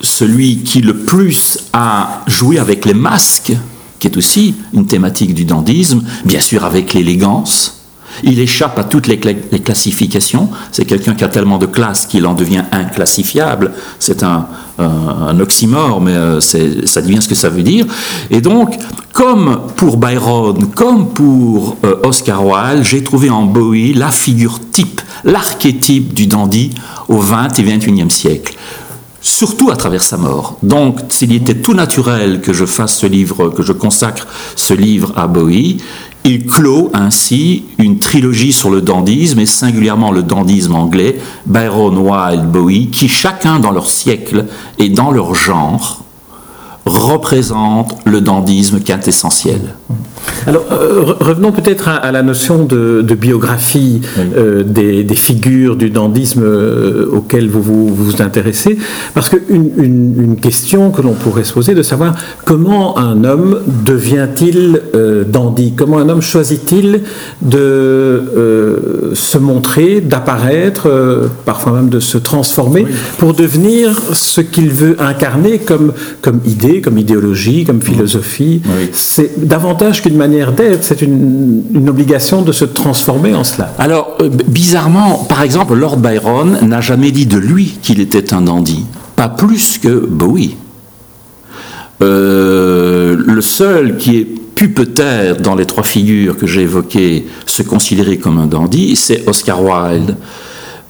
celui 0.00 0.58
qui 0.58 0.80
le 0.80 0.98
plus 0.98 1.58
a 1.72 2.22
joué 2.26 2.58
avec 2.58 2.84
les 2.84 2.94
masques, 2.94 3.52
qui 3.98 4.06
est 4.06 4.16
aussi 4.16 4.54
une 4.72 4.86
thématique 4.86 5.34
du 5.34 5.44
dandisme, 5.44 6.02
bien 6.24 6.40
sûr 6.40 6.64
avec 6.64 6.94
l'élégance, 6.94 7.77
il 8.22 8.38
échappe 8.40 8.78
à 8.78 8.84
toutes 8.84 9.06
les, 9.06 9.18
classifications. 9.18 10.48
C'est 10.72 10.84
quelqu'un 10.84 11.14
qui 11.14 11.24
a 11.24 11.28
tellement 11.28 11.58
de 11.58 11.66
classes 11.66 12.06
qu'il 12.06 12.26
en 12.26 12.34
devient 12.34 12.64
inclassifiable. 12.72 13.72
C'est 13.98 14.22
un, 14.22 14.46
oxymore, 15.40 16.00
mais 16.00 16.12
euh, 16.12 16.40
ça 16.40 17.02
devient 17.02 17.20
ce 17.20 17.28
que 17.28 17.34
ça 17.34 17.48
veut 17.48 17.62
dire. 17.62 17.86
Et 18.30 18.40
donc, 18.40 18.78
comme 19.12 19.60
pour 19.76 19.96
Byron, 19.96 20.68
comme 20.74 21.08
pour 21.08 21.76
euh, 21.84 21.96
Oscar 22.04 22.44
Wilde, 22.46 22.84
j'ai 22.84 23.02
trouvé 23.02 23.30
en 23.30 23.44
Bowie 23.44 23.92
la 23.92 24.10
figure 24.10 24.60
type, 24.70 25.00
l'archétype 25.24 26.14
du 26.14 26.28
dandy 26.28 26.70
au 27.08 27.18
20 27.18 27.58
et 27.58 27.62
21e 27.62 28.10
siècle 28.10 28.56
surtout 29.20 29.70
à 29.70 29.76
travers 29.76 30.02
sa 30.02 30.16
mort. 30.16 30.58
Donc, 30.62 31.00
s'il 31.08 31.32
était 31.34 31.54
tout 31.54 31.74
naturel 31.74 32.40
que 32.40 32.52
je 32.52 32.64
fasse 32.64 32.96
ce 32.96 33.06
livre, 33.06 33.48
que 33.50 33.62
je 33.62 33.72
consacre 33.72 34.26
ce 34.56 34.74
livre 34.74 35.12
à 35.16 35.26
Bowie, 35.26 35.78
il 36.24 36.46
clôt 36.46 36.90
ainsi 36.92 37.64
une 37.78 37.98
trilogie 37.98 38.52
sur 38.52 38.70
le 38.70 38.80
dandisme 38.80 39.38
et 39.38 39.46
singulièrement 39.46 40.10
le 40.10 40.22
dandisme 40.22 40.74
anglais, 40.74 41.18
Byron, 41.46 41.96
Wilde, 41.98 42.50
Bowie, 42.50 42.88
qui 42.88 43.08
chacun 43.08 43.60
dans 43.60 43.70
leur 43.70 43.88
siècle 43.88 44.46
et 44.78 44.88
dans 44.88 45.10
leur 45.10 45.34
genre 45.34 46.04
représente 46.88 47.96
le 48.04 48.20
dandisme 48.20 48.80
quintessentiel. 48.80 49.60
Alors, 50.46 50.64
euh, 50.72 51.14
revenons 51.20 51.52
peut-être 51.52 51.88
à, 51.88 52.10
la 52.12 52.22
notion 52.22 52.64
de, 52.64 53.02
biographie 53.14 54.00
euh, 54.18 54.62
des, 54.62 55.04
figures 55.14 55.76
du 55.76 55.90
dandisme 55.90 56.42
euh, 56.42 57.06
auxquelles 57.12 57.48
vous 57.48 57.62
vous, 57.62 58.22
intéressez, 58.22 58.78
parce 59.14 59.28
qu'une 59.28 59.70
une, 59.76 60.36
question 60.40 60.90
que 60.90 61.02
l'on 61.02 61.14
pourrait 61.14 61.44
se 61.44 61.52
poser, 61.52 61.74
de 61.74 61.82
savoir 61.82 62.14
comment 62.44 62.96
un 62.98 63.24
homme 63.24 63.60
devient-il 63.84 64.80
dandy? 65.28 65.72
Comment 65.76 65.98
un 65.98 66.08
homme 66.08 66.22
choisit-il 66.22 67.02
de 67.42 69.12
se 69.14 69.38
montrer, 69.38 70.00
d'apparaître, 70.00 70.88
parfois 71.44 71.72
même 71.72 71.88
de 71.88 72.00
se 72.00 72.18
transformer, 72.18 72.86
pour 73.18 73.34
devenir 73.34 73.90
ce 74.12 74.40
qu'il 74.40 74.70
veut 74.70 74.96
incarner 75.00 75.58
comme, 75.58 75.92
comme 76.22 76.40
idée, 76.46 76.77
comme 76.80 76.98
idéologie, 76.98 77.64
comme 77.64 77.82
philosophie 77.82 78.60
C'est 78.92 79.46
davantage 79.46 80.02
qu'une 80.02 80.16
manière 80.16 80.52
d'être, 80.52 80.84
c'est 80.84 81.02
une, 81.02 81.88
obligation 81.88 82.42
de 82.42 82.52
se 82.52 82.64
transformer 82.64 83.34
en 83.34 83.44
cela. 83.44 83.74
Alors, 83.78 84.16
euh, 84.20 84.28
bizarrement, 84.28 85.24
par 85.24 85.42
exemple, 85.42 85.74
Lord 85.74 85.96
Byron 85.96 86.58
n'a 86.62 86.80
jamais 86.80 87.10
dit 87.10 87.26
de 87.26 87.38
lui 87.38 87.78
qu'il 87.82 88.00
était 88.00 88.34
un 88.34 88.42
dandy, 88.42 88.84
pas 89.16 89.28
plus 89.28 89.78
que 89.78 89.88
Bowie. 89.88 90.56
Euh, 92.02 93.16
le 93.26 93.40
seul 93.40 93.96
qui 93.96 94.16
ait 94.16 94.28
pu 94.54 94.68
peut-être, 94.68 95.40
dans 95.40 95.54
les 95.54 95.66
trois 95.66 95.84
figures 95.84 96.36
que 96.36 96.46
j'ai 96.46 96.62
évoquées, 96.62 97.26
se 97.46 97.62
considérer 97.62 98.18
comme 98.18 98.38
un 98.38 98.46
dandy, 98.46 98.96
c'est 98.96 99.26
Oscar 99.26 99.62
Wilde. 99.62 100.16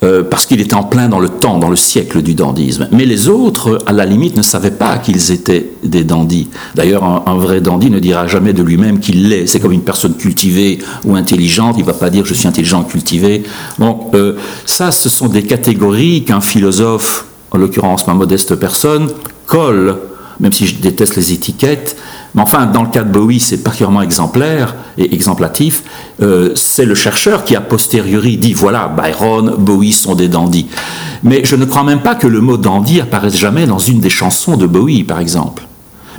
Euh, 0.05 0.23
parce 0.23 0.47
qu'il 0.47 0.61
était 0.61 0.75
en 0.75 0.85
plein 0.85 1.09
dans 1.09 1.19
le 1.19 1.29
temps, 1.29 1.59
dans 1.59 1.69
le 1.69 1.75
siècle 1.75 2.23
du 2.23 2.35
dandisme. 2.35 2.89
Mais 2.93 3.05
les 3.05 3.29
autres, 3.29 3.81
à 3.85 3.93
la 3.93 4.07
limite, 4.07 4.37
ne 4.37 4.43
savaient 4.43 4.71
pas 4.71 4.97
qu'ils 4.99 5.33
étaient 5.33 5.71
des 5.83 6.05
dandys. 6.05 6.49
D'ailleurs, 6.77 7.03
un, 7.27 7.35
vrai 7.37 7.61
dandy 7.61 7.91
ne 7.91 7.99
dira 7.99 8.29
jamais 8.29 8.53
de 8.53 8.63
lui-même 8.63 9.01
qu'il 9.01 9.29
l'est. 9.29 9.49
C'est 9.49 9.59
comme 9.59 9.73
une 9.73 9.83
personne 9.83 10.15
cultivée 10.15 10.79
ou 11.05 11.17
intelligente, 11.17 11.75
il 11.79 11.83
ne 11.83 11.87
va 11.87 11.95
pas 11.95 12.11
dire 12.11 12.25
je 12.25 12.35
suis 12.35 12.47
intelligent, 12.47 12.85
cultivé. 12.85 13.43
Donc 13.81 14.15
euh, 14.15 14.37
ça, 14.67 14.93
ce 14.93 15.09
sont 15.09 15.27
des 15.27 15.43
catégories 15.43 16.23
qu'un 16.23 16.41
philosophe, 16.41 17.27
en 17.51 17.59
l'occurrence 17.59 18.07
ma 18.07 18.15
modeste 18.15 18.55
personne, 18.55 19.09
colle, 19.47 19.97
même 20.39 20.53
si 20.53 20.69
je 20.69 20.77
déteste 20.77 21.17
les 21.17 21.33
étiquettes, 21.33 21.97
mais 22.35 22.43
enfin, 22.43 22.67
dans 22.67 22.83
le 22.83 22.89
cas 22.89 23.03
de 23.03 23.11
Bowie, 23.11 23.41
c'est 23.41 23.63
particulièrement 23.63 24.03
exemplaire 24.03 24.75
et 24.97 25.15
exemplatif. 25.15 25.83
Euh, 26.21 26.53
c'est 26.55 26.85
le 26.85 26.95
chercheur 26.95 27.45
qui, 27.45 27.57
a 27.57 27.61
posteriori, 27.61 28.37
dit 28.37 28.53
voilà, 28.53 28.89
Byron, 28.89 29.55
Bowie 29.59 29.93
sont 29.93 30.15
des 30.15 30.29
dandys. 30.29 30.67
Mais 31.23 31.45
je 31.45 31.57
ne 31.57 31.65
crois 31.65 31.85
même 31.85 32.01
pas 32.01 32.15
que 32.15 32.27
le 32.27 32.41
mot 32.41 32.57
dandy 32.57 33.01
apparaisse 33.01 33.37
jamais 33.37 33.67
dans 33.67 33.79
une 33.79 34.01
des 34.01 34.11
chansons 34.11 34.57
de 34.57 34.67
Bowie, 34.67 35.05
par 35.05 35.21
exemple. 35.21 35.67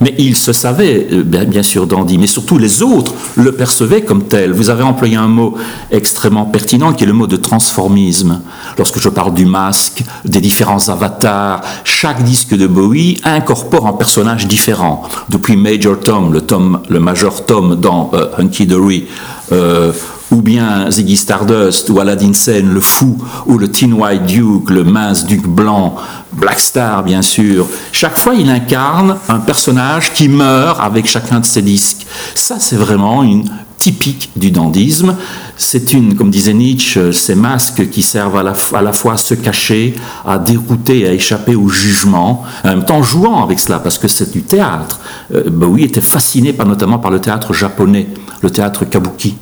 Mais 0.01 0.15
il 0.17 0.35
se 0.35 0.53
savait, 0.53 1.07
euh, 1.11 1.23
bien, 1.23 1.63
sûr, 1.63 1.87
dandy, 1.87 2.17
mais 2.17 2.27
surtout 2.27 2.57
les 2.57 2.81
autres 2.81 3.13
le 3.35 3.51
percevaient 3.51 4.01
comme 4.01 4.23
tel. 4.23 4.53
Vous 4.53 4.69
avez 4.69 4.83
employé 4.83 5.15
un 5.15 5.27
mot 5.27 5.55
extrêmement 5.91 6.45
pertinent 6.45 6.93
qui 6.93 7.03
est 7.03 7.07
le 7.07 7.13
mot 7.13 7.27
de 7.27 7.35
transformisme. 7.35 8.41
Lorsque 8.77 8.99
je 8.99 9.09
parle 9.09 9.33
du 9.33 9.45
masque, 9.45 10.03
des 10.25 10.41
différents 10.41 10.89
avatars, 10.89 11.61
chaque 11.83 12.23
disque 12.23 12.55
de 12.55 12.67
Bowie 12.67 13.19
incorpore 13.23 13.87
un 13.87 13.93
personnage 13.93 14.47
différent. 14.47 15.03
Depuis 15.29 15.57
Major 15.57 15.99
Tom, 15.99 16.33
le, 16.33 16.41
Tom, 16.41 16.81
Major 16.89 17.45
Tom 17.45 17.75
dans 17.75 18.11
euh, 18.13 18.27
Hunky 18.37 18.65
Dory, 18.65 19.05
euh, 19.51 19.91
ou 20.31 20.41
bien 20.41 20.89
Ziggy 20.91 21.17
Stardust, 21.17 21.89
ou 21.89 21.99
Aladdin 21.99 22.33
Sane, 22.33 22.73
le 22.73 22.81
fou, 22.81 23.17
ou 23.47 23.57
le 23.57 23.69
Tin 23.71 23.91
White 23.91 24.25
Duke, 24.25 24.69
le 24.69 24.83
mince 24.83 25.25
duc 25.25 25.47
blanc, 25.47 25.95
Black 26.31 26.59
Star, 26.59 27.03
bien 27.03 27.21
sûr. 27.21 27.65
Chaque 27.91 28.17
fois, 28.17 28.35
il 28.35 28.49
incarne 28.49 29.17
un 29.27 29.39
personnage 29.39 30.13
qui 30.13 30.29
meurt 30.29 30.79
avec 30.79 31.07
chacun 31.07 31.39
de 31.39 31.45
ses 31.45 31.61
disques. 31.61 32.05
Ça, 32.35 32.57
c'est 32.59 32.75
vraiment 32.75 33.23
une 33.23 33.49
typique 33.79 34.29
du 34.35 34.51
dandisme. 34.51 35.15
C'est 35.57 35.93
une, 35.93 36.15
comme 36.15 36.29
disait 36.29 36.53
Nietzsche, 36.53 37.11
ces 37.11 37.35
masques 37.35 37.89
qui 37.89 38.01
servent 38.01 38.37
à 38.37 38.43
la, 38.43 38.93
fois 38.93 39.13
à 39.13 39.17
se 39.17 39.33
cacher, 39.33 39.95
à 40.25 40.37
dérouter, 40.37 41.07
à 41.07 41.13
échapper 41.13 41.55
au 41.55 41.69
jugement, 41.69 42.43
en 42.63 42.67
même 42.67 42.85
temps 42.85 43.01
jouant 43.01 43.43
avec 43.43 43.59
cela, 43.59 43.79
parce 43.79 43.97
que 43.97 44.07
c'est 44.07 44.31
du 44.31 44.43
théâtre. 44.43 44.99
Euh, 45.33 45.49
Bowie 45.49 45.85
était 45.85 46.01
fasciné 46.01 46.53
par, 46.53 46.67
notamment 46.67 46.99
par 46.99 47.11
le 47.11 47.19
théâtre 47.19 47.53
japonais, 47.53 48.07
le 48.41 48.49
théâtre 48.51 48.85
kabuki. 48.85 49.35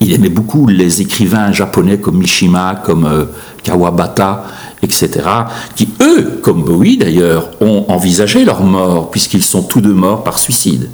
Il 0.00 0.12
aimait 0.14 0.30
beaucoup 0.30 0.66
les 0.66 1.02
écrivains 1.02 1.52
japonais 1.52 1.98
comme 1.98 2.18
Mishima, 2.18 2.80
comme 2.82 3.04
euh, 3.04 3.24
Kawabata, 3.62 4.44
etc., 4.82 5.10
qui, 5.76 5.90
eux, 6.00 6.40
comme 6.42 6.62
Bowie 6.64 6.96
d'ailleurs, 6.96 7.50
ont 7.60 7.84
envisagé 7.88 8.44
leur 8.44 8.62
mort, 8.62 9.10
puisqu'ils 9.10 9.44
sont 9.44 9.62
tous 9.62 9.82
deux 9.82 9.92
morts 9.92 10.24
par 10.24 10.38
suicide. 10.38 10.88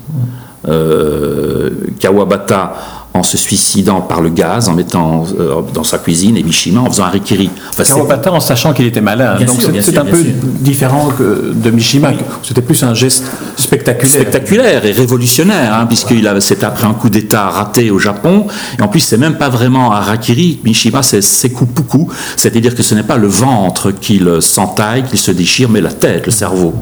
Euh, 0.67 1.71
Kawabata 2.01 2.75
en 3.17 3.23
se 3.23 3.37
suicidant 3.37 4.01
par 4.01 4.21
le 4.21 4.31
gaz, 4.31 4.69
en 4.69 4.75
mettant 4.75 5.25
euh, 5.39 5.63
dans 5.73 5.85
sa 5.85 5.99
cuisine, 5.99 6.37
et 6.37 6.43
Mishima 6.43 6.81
en 6.81 6.91
faisant 6.91 7.05
un 7.05 7.11
rikiri. 7.11 7.51
Enfin, 7.71 8.31
en 8.31 8.41
sachant 8.41 8.73
qu'il 8.73 8.87
était 8.87 9.01
malade. 9.01 9.45
Donc 9.45 9.61
c'est 9.81 9.99
un 9.99 10.05
peu 10.05 10.23
différent 10.61 11.09
que 11.17 11.53
de 11.55 11.71
Mishima. 11.71 12.13
C'était 12.43 12.63
plus 12.63 12.83
un 12.83 12.95
geste 12.95 13.25
spectaculaire. 13.57 14.21
Spectaculaire 14.21 14.85
et 14.85 14.93
révolutionnaire, 14.93 15.75
hein, 15.75 15.87
puisqu'il 15.87 16.27
c'était 16.41 16.67
après 16.67 16.87
un 16.87 16.95
coup 16.95 17.09
d'État 17.09 17.49
raté 17.49 17.91
au 17.91 17.99
Japon. 17.99 18.47
Et 18.79 18.83
en 18.83 18.89
plus, 18.89 19.01
c'est 19.01 19.17
même 19.17 19.37
pas 19.37 19.49
vraiment 19.49 19.93
un 19.93 20.01
rakiri. 20.01 20.61
Mishima, 20.65 21.03
c'est 21.03 21.23
sekupuku. 21.23 22.09
C'est-à-dire 22.37 22.75
que 22.75 22.83
ce 22.83 22.95
n'est 22.95 23.03
pas 23.03 23.17
le 23.17 23.29
ventre 23.29 23.91
qu'il 23.93 24.41
s'entaille, 24.41 25.05
qu'il 25.05 25.19
se 25.19 25.31
déchire, 25.31 25.69
mais 25.69 25.81
la 25.81 25.93
tête, 25.93 26.27
le 26.27 26.33
cerveau. 26.33 26.75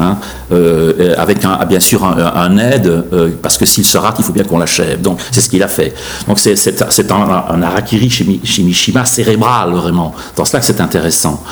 Hein, 0.00 0.16
euh, 0.52 1.14
avec 1.18 1.44
un, 1.44 1.64
bien 1.64 1.80
sûr 1.80 2.04
un, 2.04 2.56
aide, 2.58 2.86
euh, 3.12 3.30
parce 3.42 3.58
que 3.58 3.66
s'il 3.66 3.84
se 3.84 3.98
rate, 3.98 4.14
il 4.20 4.24
faut 4.24 4.32
bien 4.32 4.44
qu'on 4.44 4.58
l'achève. 4.58 5.00
Donc 5.02 5.18
c'est 5.32 5.40
ce 5.40 5.48
qu'il 5.48 5.62
a 5.62 5.68
fait. 5.68 5.92
Donc 6.28 6.38
c'est 6.38 7.10
un, 7.10 7.44
un, 7.50 7.62
harakiri 7.62 8.08
chez, 8.08 8.62
Mishima 8.62 9.04
cérébral, 9.04 9.72
vraiment. 9.72 10.14
Dans 10.36 10.44
cela 10.44 10.60
que 10.60 10.66
c'est 10.66 10.80
intéressant. 10.80 11.42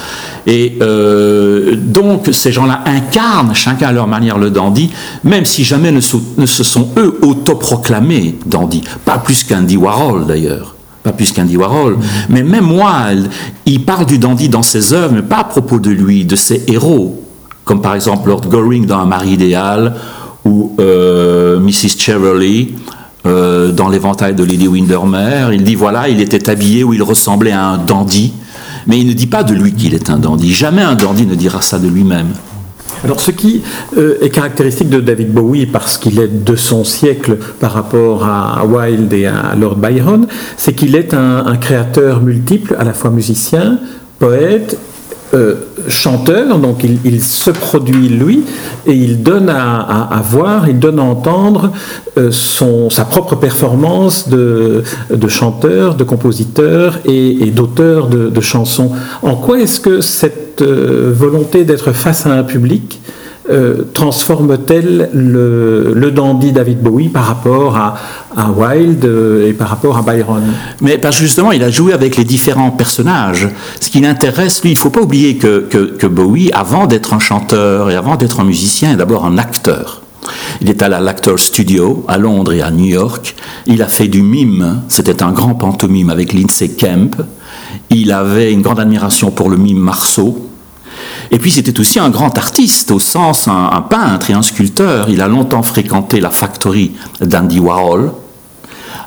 Et 0.46 0.78
euh, 0.80 1.74
donc 1.76 2.28
ces 2.32 2.52
gens-là 2.52 2.82
incarnent 2.86 3.52
chacun 3.52 3.88
à 3.88 3.92
leur 3.92 4.06
manière 4.06 4.38
le 4.38 4.50
dandy, 4.50 4.92
même 5.24 5.44
si 5.44 5.64
jamais 5.64 5.90
ne, 5.90 6.00
ne 6.38 6.46
se 6.46 6.62
sont 6.62 6.90
eux 6.96 7.18
autoproclamés 7.22 8.38
dandy. 8.46 8.82
Pas 9.04 9.18
plus 9.18 9.42
qu'Andy 9.42 9.76
Warhol 9.76 10.26
d'ailleurs 10.26 10.74
pas 11.02 11.12
plus 11.12 11.30
qu'Andy 11.30 11.56
Warhol. 11.56 11.94
Mm. 11.94 12.00
Mais 12.30 12.42
même 12.42 12.68
Wilde, 12.72 13.30
il 13.64 13.84
parle 13.84 14.06
du 14.06 14.18
dandy 14.18 14.48
dans 14.48 14.64
ses 14.64 14.92
œuvres, 14.92 15.14
mais 15.14 15.22
pas 15.22 15.38
à 15.38 15.44
propos 15.44 15.78
de 15.78 15.90
lui, 15.90 16.24
de 16.24 16.34
ses 16.34 16.64
héros 16.66 17.25
comme 17.66 17.82
par 17.82 17.94
exemple 17.94 18.28
Lord 18.28 18.42
Goring 18.42 18.86
dans 18.86 19.00
Un 19.00 19.06
mari 19.06 19.30
idéal 19.30 19.94
ou 20.46 20.72
euh, 20.78 21.58
Mrs. 21.58 21.98
Cheverly 21.98 22.74
euh, 23.26 23.72
dans 23.72 23.88
l'éventail 23.88 24.34
de 24.34 24.44
Lady 24.44 24.68
Windermere. 24.68 25.52
Il 25.52 25.64
dit 25.64 25.74
voilà, 25.74 26.08
il 26.08 26.20
était 26.20 26.48
habillé 26.48 26.84
où 26.84 26.94
il 26.94 27.02
ressemblait 27.02 27.50
à 27.50 27.66
un 27.66 27.78
dandy, 27.78 28.32
mais 28.86 29.00
il 29.00 29.08
ne 29.08 29.12
dit 29.12 29.26
pas 29.26 29.42
de 29.42 29.52
lui 29.52 29.74
qu'il 29.74 29.94
est 29.94 30.08
un 30.08 30.18
dandy. 30.18 30.54
Jamais 30.54 30.82
un 30.82 30.94
dandy 30.94 31.26
ne 31.26 31.34
dira 31.34 31.60
ça 31.60 31.80
de 31.80 31.88
lui-même. 31.88 32.28
Alors 33.04 33.20
ce 33.20 33.32
qui 33.32 33.62
euh, 33.98 34.16
est 34.22 34.30
caractéristique 34.30 34.88
de 34.88 35.00
David 35.00 35.32
Bowie, 35.32 35.66
parce 35.66 35.98
qu'il 35.98 36.20
est 36.20 36.44
de 36.44 36.54
son 36.54 36.84
siècle 36.84 37.36
par 37.58 37.72
rapport 37.72 38.24
à 38.24 38.64
Wilde 38.64 39.12
et 39.12 39.26
à 39.26 39.56
Lord 39.58 39.76
Byron, 39.76 40.28
c'est 40.56 40.72
qu'il 40.72 40.94
est 40.94 41.14
un, 41.14 41.56
créateur 41.56 42.20
multiple, 42.22 42.76
à 42.78 42.84
la 42.84 42.92
fois 42.92 43.10
musicien, 43.10 43.80
poète 44.20 44.78
euh, 45.34 45.56
chanteur, 45.88 46.58
donc 46.58 46.84
il, 46.84 47.20
se 47.20 47.50
produit 47.50 48.08
lui 48.08 48.44
et 48.86 48.92
il 48.92 49.22
donne 49.22 49.48
à, 49.48 50.22
voir, 50.24 50.68
il 50.68 50.78
donne 50.78 51.00
à 51.00 51.02
entendre 51.02 51.72
euh, 52.16 52.30
son, 52.30 52.90
sa 52.90 53.04
propre 53.04 53.34
performance 53.34 54.28
de, 54.28 54.84
de 55.10 55.28
chanteur, 55.28 55.96
de 55.96 56.04
compositeur 56.04 57.00
et, 57.04 57.50
d'auteur 57.50 58.06
de, 58.08 58.40
chansons. 58.40 58.92
En 59.22 59.34
quoi 59.34 59.60
est-ce 59.60 59.80
que 59.80 60.00
cette 60.00 60.62
euh, 60.62 61.12
volonté 61.14 61.64
d'être 61.64 61.92
face 61.92 62.26
à 62.26 62.32
un 62.32 62.44
public 62.44 63.00
euh, 63.48 63.84
transforme-t-elle 63.92 65.08
le, 65.12 66.10
dandy 66.10 66.50
David 66.50 66.80
Bowie 66.80 67.08
par 67.08 67.26
rapport 67.26 67.76
à, 67.76 67.96
Wilde 68.56 69.04
euh, 69.04 69.48
et 69.48 69.52
par 69.52 69.68
rapport 69.68 69.96
à 69.96 70.02
Byron? 70.02 70.42
Mais 70.80 71.00
justement, 71.12 71.52
il 71.52 71.62
a 71.62 71.70
joué 71.70 71.92
avec 71.92 72.16
les 72.16 72.24
différents 72.24 72.72
personnages. 72.72 73.48
Ce 73.80 73.88
qui 73.88 74.00
l'intéresse, 74.00 74.62
lui, 74.62 74.70
il 74.70 74.74
ne 74.74 74.78
faut 74.78 74.90
pas 74.90 75.00
oublier 75.00 75.36
que, 75.36 75.60
que, 75.60 76.06
Bowie, 76.06 76.50
avant 76.52 76.86
d'être 76.86 77.14
un 77.14 77.20
chanteur 77.20 77.90
et 77.90 77.94
avant 77.94 78.16
d'être 78.16 78.40
un 78.40 78.44
musicien, 78.44 78.92
est 78.92 78.96
d'abord 78.96 79.24
un 79.24 79.38
acteur. 79.38 80.02
Il 80.60 80.68
est 80.68 80.82
allé 80.82 80.96
à 80.96 81.00
l'Actor 81.00 81.38
Studio 81.38 82.04
à 82.08 82.18
Londres 82.18 82.52
et 82.52 82.62
à 82.62 82.72
New 82.72 82.86
York. 82.86 83.36
Il 83.66 83.80
a 83.82 83.86
fait 83.86 84.08
du 84.08 84.22
mime. 84.22 84.82
C'était 84.88 85.22
un 85.22 85.30
grand 85.30 85.54
pantomime 85.54 86.10
avec 86.10 86.32
Lindsay 86.32 86.70
Kemp. 86.70 87.22
Il 87.90 88.10
avait 88.10 88.52
une 88.52 88.62
grande 88.62 88.80
admiration 88.80 89.30
pour 89.30 89.50
le 89.50 89.56
mime 89.56 89.78
Marceau. 89.78 90.50
Et 91.30 91.38
puis 91.38 91.50
c'était 91.50 91.78
aussi 91.78 91.98
un 91.98 92.10
grand 92.10 92.38
artiste, 92.38 92.90
au 92.90 92.98
sens 92.98 93.48
un, 93.48 93.82
peintre 93.82 94.30
et 94.30 94.32
un 94.32 94.42
sculpteur. 94.42 95.08
Il 95.10 95.20
a 95.20 95.28
longtemps 95.28 95.62
fréquenté 95.62 96.20
la 96.20 96.30
factory 96.30 96.92
d'Andy 97.20 97.60
Warhol. 97.60 98.12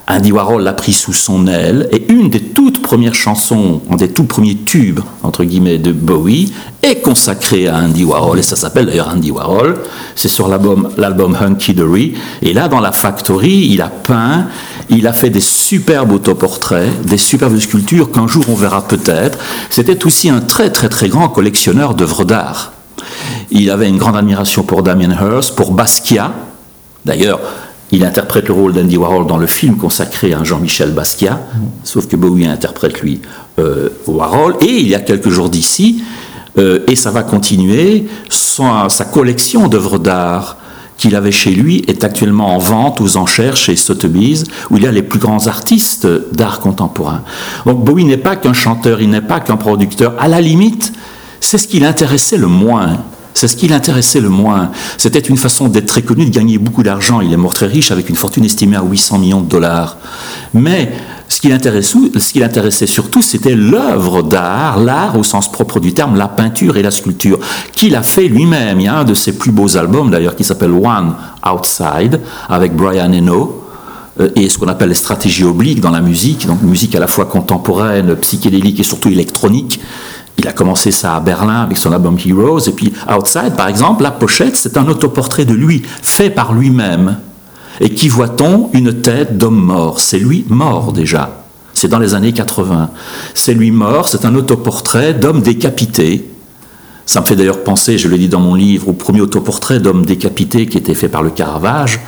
Andy 0.07 0.31
Warhol 0.31 0.63
l'a 0.63 0.73
pris 0.73 0.93
sous 0.93 1.13
son 1.13 1.47
aile 1.47 1.88
et 1.91 2.11
une 2.11 2.29
des 2.29 2.41
toutes 2.41 2.68
premières 2.89 3.13
chansons, 3.13 3.81
un 3.91 3.98
des 3.98 4.08
tout 4.08 4.24
premiers 4.24 4.55
tubes, 4.55 5.01
entre 5.22 5.43
guillemets, 5.43 5.77
de 5.77 5.91
Bowie, 5.91 6.51
est 6.81 7.01
consacré 7.01 7.67
à 7.67 7.77
Andy 7.77 8.03
Warhol, 8.03 8.39
et 8.39 8.41
ça 8.41 8.55
s'appelle 8.55 8.88
d'ailleurs 8.88 9.10
Andy 9.13 9.29
Warhol. 9.29 9.75
C'est 10.15 10.27
sur 10.27 10.48
l'album, 10.48 10.89
l'album 10.98 11.38
Hunky 11.39 11.75
Dory. 11.75 12.15
Et 12.41 12.51
là, 12.51 12.67
dans 12.67 12.79
la 12.79 12.91
factory, 12.91 13.67
il 13.69 13.84
a 13.84 13.89
peint, 13.89 14.48
il 14.89 15.05
a 15.05 15.13
fait 15.13 15.29
des 15.29 15.39
superbes 15.39 16.12
autoportraits, 16.12 17.03
des 17.03 17.19
superbes 17.19 17.60
sculptures 17.60 18.12
qu'un 18.12 18.25
jour 18.25 18.46
on 18.50 18.55
verra 18.55 18.81
peut-être. 18.88 19.38
C'était 19.69 20.03
aussi 20.08 20.31
un 20.31 20.39
très 20.39 20.72
très 20.72 20.89
très 20.89 21.10
grand 21.10 21.29
collectionneur 21.29 21.93
d'œuvres 21.93 22.24
d'art. 22.24 22.74
Il 23.51 23.69
avait 23.69 23.88
une 23.88 23.98
grande 24.00 24.17
admiration 24.17 24.63
pour 24.63 24.81
Damien 24.81 25.12
Hirst, 25.12 25.55
pour 25.55 25.74
Basquiat. 25.74 26.31
D'ailleurs, 27.05 27.39
il 27.91 28.03
interprète 28.03 28.48
le 28.48 28.53
rôle 28.53 28.74
d'Andy 28.74 28.98
Warhol 28.98 29.25
dans 29.25 29.38
le 29.38 29.48
film 29.48 29.77
consacré 29.77 30.34
à 30.34 30.43
Jean-Michel 30.43 30.91
Basquiat, 30.91 31.39
sauf 31.84 32.08
que 32.08 32.15
Bowie 32.15 32.46
interprète 32.46 33.01
lui 33.01 33.22
euh, 33.58 33.89
Warhol. 34.08 34.55
Et 34.62 34.79
il 34.79 34.88
y 34.88 34.96
a 34.96 35.00
quelques 35.00 35.29
jours 35.29 35.50
d'ici, 35.50 36.03
euh, 36.58 36.79
et 36.88 36.96
ça 36.96 37.12
va 37.12 37.24
continuer, 37.24 38.08
sa 38.29 39.05
collection 39.05 39.67
d'œuvres 39.67 39.98
d'art 39.98 40.58
qu'il 40.98 41.15
avait 41.15 41.31
chez 41.31 41.51
lui 41.51 41.84
est 41.88 42.03
actuellement 42.03 42.55
en 42.55 42.60
vente 42.60 43.00
aux 43.01 43.17
enchères 43.17 43.55
chez 43.55 43.75
Sotheby's, 43.75 44.43
où 44.69 44.77
il 44.77 44.84
y 44.84 44.88
a 44.88 44.91
les 44.91 45.01
plus 45.01 45.19
grands 45.19 45.48
artistes 45.48 46.08
d'art 46.34 46.60
contemporain. 46.60 47.24
Donc 47.65 47.84
Bowie 47.84 48.03
n'est 48.03 48.17
pas 48.17 48.36
qu'un 48.36 48.53
chanteur, 48.53 49.01
il 49.01 49.10
n'est 49.10 49.22
pas 49.22 49.39
qu'un 49.39 49.55
producteur. 49.55 50.13
À 50.19 50.27
la 50.27 50.41
limite, 50.41 50.91
c'est 51.39 51.58
ce 51.58 51.67
qui 51.67 51.79
l'intéressait 51.79 52.38
le 52.38 52.48
moins. 52.48 52.98
C'est 53.33 53.48
ce 53.48 53.55
qui 53.55 53.67
l'intéressait 53.67 54.19
le 54.19 54.29
moins. 54.29 54.71
C'était 54.98 55.19
une 55.19 55.38
façon 55.38 55.67
d'être 55.67 55.86
très 55.86 56.01
connu, 56.01 56.25
de 56.25 56.29
gagner 56.29 56.57
beaucoup 56.57 56.83
d'argent. 56.83 57.21
Il 57.21 57.31
est 57.31 57.38
mort 57.38 57.53
très 57.53 57.67
riche 57.67 57.91
avec 57.91 58.09
une 58.09 58.15
fortune 58.15 58.43
estimée 58.43 58.75
à 58.75 58.83
800 58.83 59.19
millions 59.19 59.41
de 59.41 59.48
dollars. 59.48 59.98
Mais 60.53 60.91
ce 61.29 61.39
qui 61.39 61.48
l'intéressait 62.39 62.88
surtout, 62.88 63.21
c'était 63.21 63.55
l'œuvre 63.55 64.24
d'art, 64.24 64.79
l'art 64.79 65.17
au 65.17 65.24
sens 65.24 65.51
propre 65.51 65.79
du 65.79 65.93
terme, 65.93 66.17
la 66.17 66.27
peinture 66.27 66.75
et 66.75 66.81
la 66.81 66.91
sculpture, 66.91 67.39
qu'il 67.75 67.95
a 67.95 68.01
fait 68.01 68.27
lui-même. 68.27 68.79
Il 68.79 68.86
y 68.86 68.88
a 68.88 68.95
un 68.95 69.03
de 69.03 69.13
ses 69.13 69.33
plus 69.33 69.51
beaux 69.51 69.77
albums 69.77 70.09
d'ailleurs 70.09 70.36
qui 70.36 70.43
s'appelle 70.43 70.71
One 70.71 71.13
Outside 71.45 72.19
avec 72.50 72.75
Brian 72.75 73.13
Eno 73.13 73.63
euh, 74.19 74.29
et 74.36 74.50
ce 74.50 74.57
qu'on 74.57 74.67
appelle 74.67 74.89
les 74.89 74.95
stratégies 74.95 75.43
obliques 75.43 75.81
dans 75.81 75.91
la 75.91 76.01
musique, 76.01 76.48
donc 76.48 76.62
musique 76.62 76.95
à 76.95 77.00
la 77.00 77.07
fois 77.07 77.25
contemporaine, 77.25 78.15
psychédélique 78.15 78.79
et 78.79 78.83
surtout 78.83 79.09
électronique. 79.09 79.79
Il 80.39 80.48
a 80.48 80.53
commencé 80.53 80.91
ça 80.91 81.17
à 81.17 81.19
Berlin 81.19 81.63
avec 81.63 81.75
son 81.75 81.91
album 81.91 82.17
Heroes. 82.25 82.69
Et 82.69 82.72
puis 82.72 82.93
Outside, 83.13 83.58
par 83.58 83.67
exemple, 83.67 84.03
la 84.03 84.12
pochette, 84.12 84.55
c'est 84.55 84.77
un 84.77 84.88
autoportrait 84.88 85.43
de 85.43 85.53
lui, 85.53 85.81
fait 86.01 86.29
par 86.29 86.53
lui-même. 86.53 87.17
Et 87.81 87.89
qui 87.89 88.08
voit-on 88.08 88.69
Une 88.72 89.01
tête 89.01 89.38
d'homme 89.38 89.62
mort? 89.62 90.00
C'est 90.00 90.17
lui 90.17 90.46
mort 90.48 90.93
déjà. 90.93 91.43
C'est 91.74 91.89
dans 91.89 92.00
les 92.00 92.13
années 92.13 92.31
80. 92.31 92.89
C'est 93.34 93.53
lui 93.53 93.72
mort, 93.72 94.08
c'est 94.08 94.24
un 94.24 94.34
autoportrait 94.34 95.13
d'homme 95.13 95.41
décapité. 95.41 96.25
Ça 97.05 97.19
me 97.19 97.25
fait 97.25 97.36
d'ailleurs 97.36 97.63
penser, 97.63 97.98
je 97.98 98.08
l'ai 98.08 98.17
dit 98.17 98.29
dans 98.29 98.39
mon 98.39 98.55
livre, 98.55 98.88
au 98.88 98.93
premier 98.93 99.19
autoportrait 99.19 99.79
d'homme 99.79 100.05
décapité 100.05 100.67
qui 100.67 100.77
était 100.77 100.96
fait 100.96 101.10
par 101.10 101.22
le 101.22 101.31
Caravage. 101.31 102.00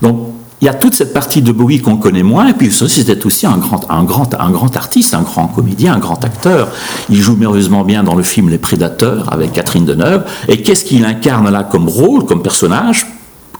Donc 0.00 0.33
il 0.64 0.68
y 0.68 0.70
a 0.70 0.72
toute 0.72 0.94
cette 0.94 1.12
partie 1.12 1.42
de 1.42 1.52
Bowie 1.52 1.82
qu'on 1.82 1.98
connaît 1.98 2.22
moins, 2.22 2.48
et 2.48 2.54
puis 2.54 2.72
c'était 2.72 3.26
aussi 3.26 3.46
un 3.46 3.58
grand, 3.58 3.84
un, 3.90 4.02
grand, 4.02 4.34
un 4.34 4.50
grand 4.50 4.74
artiste, 4.78 5.12
un 5.12 5.20
grand 5.20 5.46
comédien, 5.46 5.92
un 5.92 5.98
grand 5.98 6.24
acteur. 6.24 6.68
Il 7.10 7.20
joue 7.20 7.36
merveilleusement 7.36 7.84
bien 7.84 8.02
dans 8.02 8.14
le 8.14 8.22
film 8.22 8.48
Les 8.48 8.56
Prédateurs 8.56 9.30
avec 9.30 9.52
Catherine 9.52 9.84
Deneuve. 9.84 10.24
Et 10.48 10.62
qu'est-ce 10.62 10.86
qu'il 10.86 11.04
incarne 11.04 11.50
là 11.50 11.64
comme 11.64 11.86
rôle, 11.86 12.24
comme 12.24 12.40
personnage? 12.40 13.06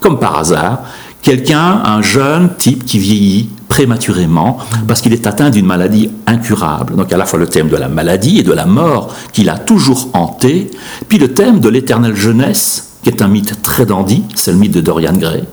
Comme 0.01 0.19
par 0.19 0.39
hasard, 0.39 0.79
quelqu'un, 1.21 1.83
un 1.85 2.01
jeune 2.01 2.49
type 2.57 2.87
qui 2.87 2.99
vieillit 2.99 3.51
prématurément 3.69 4.57
parce 4.89 5.03
qu'il 5.03 5.13
est 5.13 5.27
atteint 5.27 5.51
d'une 5.51 5.67
maladie 5.67 6.09
incurable. 6.27 6.97
Donc 6.97 7.13
à 7.13 7.19
la 7.19 7.27
fois 7.27 7.39
le 7.39 7.49
thème 7.49 7.69
de 7.69 7.77
la 7.77 7.89
maladie 7.89 8.39
et 8.39 8.43
de 8.43 8.53
la 8.53 8.65
mort 8.65 9.15
qu'il 9.35 9.51
a 9.51 9.59
toujours 9.59 10.09
hanté, 10.15 10.71
puis 11.07 11.19
le 11.19 11.35
thème 11.35 11.61
de 11.61 11.69
l'éternelle 11.69 12.17
jeunesse, 12.17 12.93
qui 13.03 13.11
est 13.11 13.21
un 13.21 13.29
mythe 13.29 13.61
très 13.61 13.85
dandy, 13.85 14.25
c'est 14.35 14.53
le 14.53 14.57
mythe 14.57 14.73
de 14.73 14.81
Dorian 14.81 15.13
Gray 15.13 15.45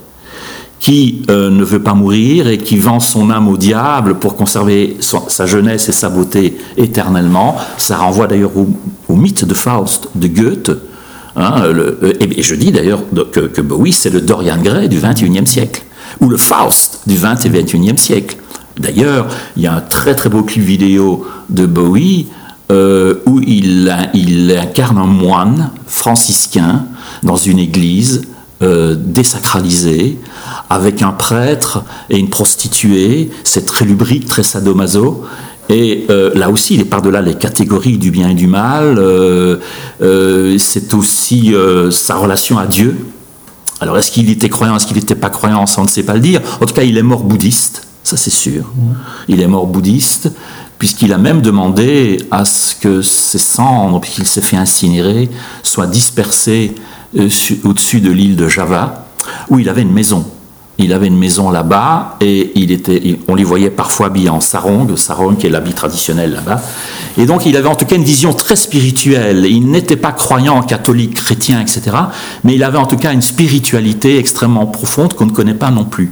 qui 0.81 1.21
euh, 1.29 1.51
ne 1.51 1.63
veut 1.63 1.81
pas 1.81 1.93
mourir 1.93 2.47
et 2.47 2.57
qui 2.57 2.77
vend 2.77 2.99
son 2.99 3.29
âme 3.29 3.47
au 3.47 3.55
diable 3.55 4.15
pour 4.15 4.35
conserver 4.35 4.97
sa 4.99 5.45
jeunesse 5.45 5.87
et 5.87 5.91
sa 5.91 6.09
beauté 6.09 6.57
éternellement. 6.75 7.55
Ça 7.77 7.97
renvoie 7.97 8.25
d'ailleurs 8.25 8.51
au, 8.57 9.15
mythe 9.15 9.45
de 9.45 9.53
Faust 9.53 10.09
de 10.15 10.27
Goethe. 10.27 10.71
Hein, 11.35 11.63
et, 12.19 12.41
je 12.41 12.55
dis 12.55 12.71
d'ailleurs 12.71 13.03
que, 13.31 13.61
Bowie, 13.61 13.93
c'est 13.93 14.09
le 14.09 14.21
Dorian 14.21 14.57
Gray 14.57 14.89
du 14.89 14.97
XXIe 14.97 15.45
siècle, 15.45 15.83
ou 16.19 16.27
le 16.27 16.37
Faust 16.37 17.01
du 17.05 17.15
XX 17.15 17.45
et 17.45 17.49
XXIe 17.49 17.97
siècle. 17.97 18.37
D'ailleurs, 18.77 19.27
il 19.55 19.63
y 19.63 19.67
a 19.67 19.75
un 19.75 19.81
très 19.81 20.15
très 20.15 20.29
beau 20.29 20.41
clip 20.41 20.63
vidéo 20.63 21.27
de 21.49 21.67
Bowie 21.67 22.27
euh, 22.71 23.15
où 23.27 23.39
il 23.41 23.91
incarne 24.59 24.97
un 24.97 25.05
moine 25.05 25.69
franciscain 25.85 26.85
dans 27.21 27.35
une 27.35 27.59
église 27.59 28.23
euh, 28.63 28.95
désacralisé, 28.95 30.19
avec 30.69 31.01
un 31.01 31.11
prêtre 31.11 31.83
et 32.11 32.19
une 32.19 32.29
prostituée. 32.29 33.31
C'est 33.43 33.65
très 33.65 33.85
lubrique, 33.85 34.27
très 34.27 34.43
sadomaso. 34.43 35.23
Et 35.69 36.05
euh, 36.09 36.31
là 36.35 36.49
aussi, 36.51 36.75
il 36.75 36.81
est 36.81 36.85
par-delà 36.85 37.21
les 37.21 37.35
catégories 37.35 37.97
du 37.97 38.11
bien 38.11 38.29
et 38.29 38.33
du 38.35 38.47
mal. 38.47 38.97
Euh, 38.99 39.57
c'est 40.59 40.93
aussi 40.93 41.55
sa 41.89 42.15
relation 42.17 42.59
à 42.59 42.67
Dieu. 42.67 42.97
Alors, 43.79 43.97
est-ce 43.97 44.11
qu'il 44.11 44.29
était 44.29 44.49
croyant, 44.49 44.75
est-ce 44.75 44.85
qu'il 44.85 44.97
n'était 44.97 45.15
pas 45.15 45.31
croyant 45.31 45.65
Ça, 45.65 45.81
on 45.81 45.85
ne 45.85 45.89
sait 45.89 46.03
pas 46.03 46.13
le 46.13 46.19
dire. 46.19 46.41
En 46.61 46.65
tout 46.67 46.73
cas, 46.75 46.83
il 46.83 46.97
est 46.99 47.03
mort 47.03 47.23
bouddhiste, 47.23 47.87
ça 48.03 48.15
c'est 48.15 48.29
sûr. 48.29 48.71
Il 49.27 49.41
est 49.41 49.47
mort 49.47 49.65
bouddhiste, 49.65 50.31
puisqu'il 50.77 51.13
a 51.13 51.17
même 51.17 51.41
demandé 51.41 52.17
à 52.29 52.45
ce 52.45 52.75
que 52.75 53.01
ses 53.01 53.39
cendres, 53.39 53.99
puisqu'il 53.99 54.27
s'est 54.27 54.41
fait 54.41 54.57
incinérer, 54.57 55.29
soient 55.63 55.87
dispersées 55.87 56.75
au-dessus 57.15 58.01
de 58.01 58.11
l'île 58.11 58.35
de 58.35 58.47
Java, 58.47 59.05
où 59.49 59.59
il 59.59 59.69
avait 59.69 59.81
une 59.81 59.93
maison. 59.93 60.25
Il 60.77 60.93
avait 60.93 61.07
une 61.07 61.17
maison 61.17 61.51
là-bas 61.51 62.17
et 62.21 62.51
il 62.55 62.71
était, 62.71 63.19
on 63.27 63.35
les 63.35 63.43
voyait 63.43 63.69
parfois 63.69 64.07
habillés 64.07 64.29
en 64.29 64.41
sarong, 64.41 64.95
sarong 64.97 65.37
qui 65.37 65.45
est 65.45 65.49
l'habit 65.49 65.73
traditionnel 65.73 66.33
là-bas. 66.33 66.59
Et 67.19 67.27
donc 67.27 67.45
il 67.45 67.55
avait 67.55 67.67
en 67.67 67.75
tout 67.75 67.85
cas 67.85 67.97
une 67.97 68.03
vision 68.03 68.33
très 68.33 68.55
spirituelle. 68.55 69.45
Il 69.45 69.69
n'était 69.69 69.95
pas 69.95 70.11
croyant, 70.11 70.63
catholique, 70.63 71.13
chrétien, 71.13 71.61
etc. 71.61 71.81
Mais 72.43 72.55
il 72.55 72.63
avait 72.63 72.79
en 72.79 72.87
tout 72.87 72.95
cas 72.95 73.13
une 73.13 73.21
spiritualité 73.21 74.17
extrêmement 74.17 74.65
profonde 74.65 75.13
qu'on 75.13 75.27
ne 75.27 75.31
connaît 75.31 75.53
pas 75.53 75.69
non 75.69 75.83
plus. 75.83 76.11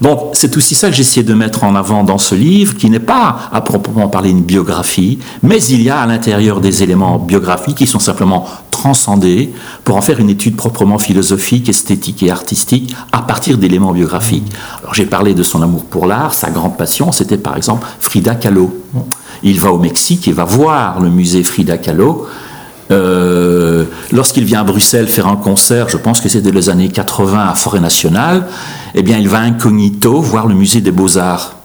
Donc 0.00 0.30
c'est 0.32 0.56
aussi 0.56 0.74
ça 0.74 0.88
que 0.88 0.94
j'essayais 0.96 1.24
de 1.24 1.34
mettre 1.34 1.64
en 1.64 1.74
avant 1.74 2.02
dans 2.02 2.18
ce 2.18 2.34
livre, 2.34 2.74
qui 2.74 2.88
n'est 2.88 3.00
pas 3.00 3.50
à 3.52 3.60
proprement 3.60 4.08
parler 4.08 4.30
une 4.30 4.42
biographie, 4.42 5.18
mais 5.42 5.62
il 5.64 5.82
y 5.82 5.90
a 5.90 6.00
à 6.00 6.06
l'intérieur 6.06 6.60
des 6.60 6.82
éléments 6.82 7.18
biographiques 7.18 7.76
qui 7.76 7.86
sont 7.86 7.98
simplement 7.98 8.46
transcendés 8.76 9.52
pour 9.84 9.96
en 9.96 10.02
faire 10.02 10.20
une 10.20 10.28
étude 10.28 10.54
proprement 10.54 10.98
philosophique, 10.98 11.70
esthétique 11.70 12.22
et 12.22 12.30
artistique 12.30 12.94
à 13.10 13.22
partir 13.22 13.56
d'éléments 13.56 13.92
biographiques. 13.92 14.52
Alors 14.82 14.92
j'ai 14.92 15.06
parlé 15.06 15.32
de 15.32 15.42
son 15.42 15.62
amour 15.62 15.84
pour 15.86 16.06
l'art, 16.06 16.34
sa 16.34 16.50
grande 16.50 16.76
passion, 16.76 17.10
c'était 17.10 17.38
par 17.38 17.56
exemple 17.56 17.86
Frida 18.00 18.34
Kahlo. 18.34 18.76
Il 19.42 19.58
va 19.60 19.72
au 19.72 19.78
Mexique 19.78 20.28
et 20.28 20.32
va 20.32 20.44
voir 20.44 21.00
le 21.00 21.08
musée 21.08 21.42
Frida 21.42 21.78
Kahlo. 21.78 22.26
Euh, 22.90 23.84
lorsqu'il 24.12 24.44
vient 24.44 24.60
à 24.60 24.64
Bruxelles 24.64 25.08
faire 25.08 25.26
un 25.26 25.36
concert, 25.36 25.88
je 25.88 25.96
pense 25.96 26.20
que 26.20 26.28
c'est 26.28 26.44
les 26.44 26.68
années 26.68 26.88
80 26.88 27.48
à 27.48 27.54
Forêt 27.54 27.80
Nationale, 27.80 28.46
eh 28.94 29.02
bien 29.02 29.18
il 29.18 29.28
va 29.28 29.38
incognito 29.38 30.20
voir 30.20 30.46
le 30.46 30.54
musée 30.54 30.82
des 30.82 30.92
Beaux-Arts 30.92 31.56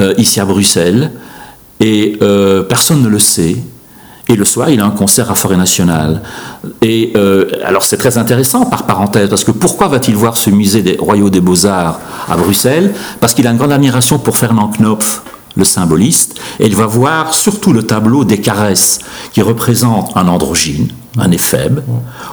euh, 0.00 0.14
ici 0.18 0.40
à 0.40 0.44
Bruxelles 0.44 1.10
et 1.80 2.16
euh, 2.22 2.62
personne 2.62 3.02
ne 3.02 3.08
le 3.08 3.18
sait. 3.18 3.56
Et 4.28 4.34
le 4.34 4.44
soir, 4.44 4.70
il 4.70 4.80
a 4.80 4.84
un 4.84 4.90
concert 4.90 5.30
à 5.30 5.36
Forêt 5.36 5.56
Nationale. 5.56 6.20
Et 6.82 7.12
alors 7.64 7.84
c'est 7.84 7.96
très 7.96 8.18
intéressant 8.18 8.66
par 8.66 8.84
parenthèse, 8.84 9.28
parce 9.28 9.44
que 9.44 9.52
pourquoi 9.52 9.88
va-t-il 9.88 10.16
voir 10.16 10.36
ce 10.36 10.50
musée 10.50 10.82
des 10.82 10.96
Royaux 10.98 11.30
des 11.30 11.40
Beaux-Arts 11.40 12.00
à 12.28 12.36
Bruxelles? 12.36 12.92
Parce 13.20 13.34
qu'il 13.34 13.46
a 13.46 13.50
une 13.50 13.56
grande 13.56 13.72
admiration 13.72 14.18
pour 14.18 14.36
Fernand 14.36 14.68
Knopf, 14.78 15.22
le 15.54 15.64
symboliste, 15.64 16.38
et 16.60 16.66
il 16.66 16.76
va 16.76 16.86
voir 16.86 17.32
surtout 17.32 17.72
le 17.72 17.84
tableau 17.84 18.24
des 18.24 18.40
caresses, 18.40 18.98
qui 19.32 19.42
représente 19.42 20.16
un 20.16 20.28
androgyne, 20.28 20.88
un 21.18 21.30
éphèbe, 21.30 21.80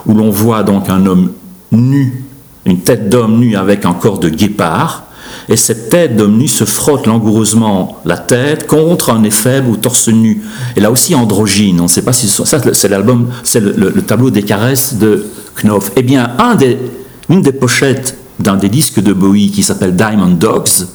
où 0.05 0.13
l'on 0.13 0.29
voit 0.29 0.63
donc 0.63 0.89
un 0.89 1.05
homme 1.05 1.31
nu, 1.71 2.25
une 2.65 2.79
tête 2.79 3.07
d'homme 3.07 3.37
nu 3.39 3.55
avec 3.55 3.85
un 3.85 3.93
corps 3.93 4.19
de 4.19 4.29
guépard, 4.29 5.03
et 5.49 5.57
cette 5.57 5.89
tête 5.89 6.15
d'homme 6.15 6.37
nu 6.37 6.47
se 6.47 6.63
frotte 6.63 7.07
langoureusement 7.07 7.99
la 8.05 8.17
tête 8.17 8.67
contre 8.67 9.11
un 9.11 9.23
éphèbe 9.23 9.67
ou 9.67 9.75
torse 9.75 10.07
nu. 10.09 10.41
Et 10.75 10.79
là 10.79 10.91
aussi 10.91 11.15
androgyne, 11.15 11.79
on 11.79 11.83
ne 11.83 11.87
sait 11.87 12.01
pas 12.01 12.13
si 12.13 12.27
c'est 12.27 12.89
l'album, 12.89 13.29
c'est 13.43 13.59
le, 13.59 13.91
tableau 14.01 14.29
des 14.29 14.43
caresses 14.43 14.95
de 14.95 15.25
Knopf. 15.55 15.91
Eh 15.95 16.03
bien, 16.03 16.31
un 16.39 16.55
des, 16.55 16.77
une 17.29 17.41
des 17.41 17.51
pochettes 17.51 18.17
d'un 18.39 18.55
des 18.55 18.69
disques 18.69 19.01
de 19.01 19.13
Bowie 19.13 19.51
qui 19.51 19.63
s'appelle 19.63 19.95
Diamond 19.95 20.31
Dogs 20.31 20.87